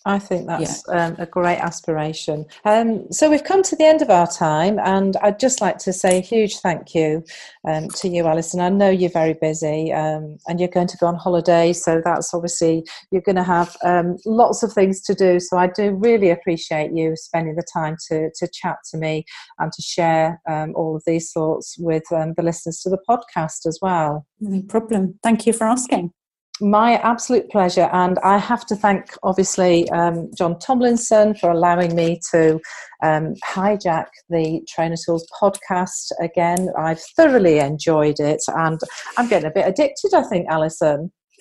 I 0.07 0.19
think 0.19 0.47
that's 0.47 0.83
yeah. 0.89 1.07
um, 1.07 1.17
a 1.19 1.27
great 1.27 1.59
aspiration. 1.59 2.47
Um, 2.65 3.11
so 3.13 3.31
we've 3.31 3.45
come 3.45 3.63
to 3.65 3.77
the 3.77 3.85
end 3.85 4.01
of 4.01 4.11
our 4.11 4.27
time, 4.27 4.79
and 4.79 5.17
I'd 5.23 5.41
just 5.41 5.61
like 5.61 5.79
to 5.79 5.93
say 5.93 6.19
a 6.19 6.23
huge 6.23 6.59
thank 6.59 6.95
you 6.95 7.25
um, 7.67 7.89
to 7.97 8.09
you, 8.09 8.27
Alison. 8.27 8.61
I 8.61 8.69
know 8.69 8.91
you're 8.91 9.11
very 9.11 9.35
busy, 9.35 9.93
um, 9.93 10.39
and 10.47 10.61
you're 10.61 10.69
going 10.69 10.87
to 10.89 10.97
go 10.97 11.07
on 11.07 11.17
holiday, 11.17 11.73
so 11.73 12.01
that's 12.05 12.33
obviously 12.33 12.85
you're 13.11 13.23
going 13.23 13.37
to 13.37 13.43
have 13.43 13.77
um, 13.85 14.17
lots 14.25 14.63
of 14.63 14.73
things 14.73 15.03
to 15.03 15.15
do. 15.15 15.41
So 15.41 15.59
I 15.59 15.67
do 15.67 15.91
really 15.91 16.31
appreciate 16.31 16.93
you 16.93 17.15
spending 17.17 17.57
the 17.57 17.67
time 17.73 17.97
to 18.09 18.31
to 18.35 18.49
chat 18.53 18.77
to 18.91 18.99
me 18.99 19.25
and 19.59 19.73
to 19.73 19.83
share 19.83 20.41
um, 20.49 20.73
all 20.75 20.97
of 20.97 21.03
these 21.07 21.33
thoughts 21.33 21.77
with 21.79 22.05
the 22.11 22.43
listeners 22.43 22.81
to 22.81 22.91
the 22.91 22.99
podcast 23.09 23.67
as 23.67 23.79
well. 23.83 24.27
No 24.41 24.63
problem. 24.63 25.19
Thank 25.23 25.47
you 25.47 25.53
for 25.53 25.67
asking 25.67 26.13
my 26.61 26.97
absolute 26.97 27.49
pleasure. 27.51 27.89
And 27.93 28.19
I 28.21 28.39
have 28.39 28.67
to 28.67 28.77
thank, 28.77 29.17
obviously, 29.23 29.89
um, 29.91 30.31
John 30.37 30.59
Tomlinson 30.59 31.35
for 31.35 31.51
allowing 31.51 31.95
me 31.95 32.21
to 32.33 32.61
um, 33.03 33.35
hijack 33.47 34.07
the 34.29 34.61
Trainer 34.69 34.97
Tools 35.05 35.27
podcast 35.41 36.13
again. 36.21 36.69
I've 36.79 37.01
thoroughly 37.17 37.59
enjoyed 37.59 38.21
it, 38.21 38.43
and 38.49 38.81
I'm 39.17 39.29
getting 39.29 39.49
a 39.49 39.53
bit 39.53 39.67
addicted, 39.67 40.15
I 40.15 40.23
think, 40.25 40.47
Alison. 40.49 41.13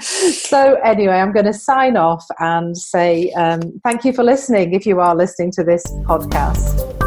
so, 0.00 0.74
anyway, 0.84 1.14
I'm 1.14 1.32
going 1.32 1.46
to 1.46 1.52
sign 1.52 1.96
off 1.96 2.24
and 2.40 2.76
say 2.76 3.30
um, 3.32 3.60
thank 3.84 4.04
you 4.04 4.12
for 4.12 4.24
listening 4.24 4.74
if 4.74 4.84
you 4.84 4.98
are 5.00 5.14
listening 5.14 5.52
to 5.52 5.62
this 5.62 5.84
podcast. 6.08 6.97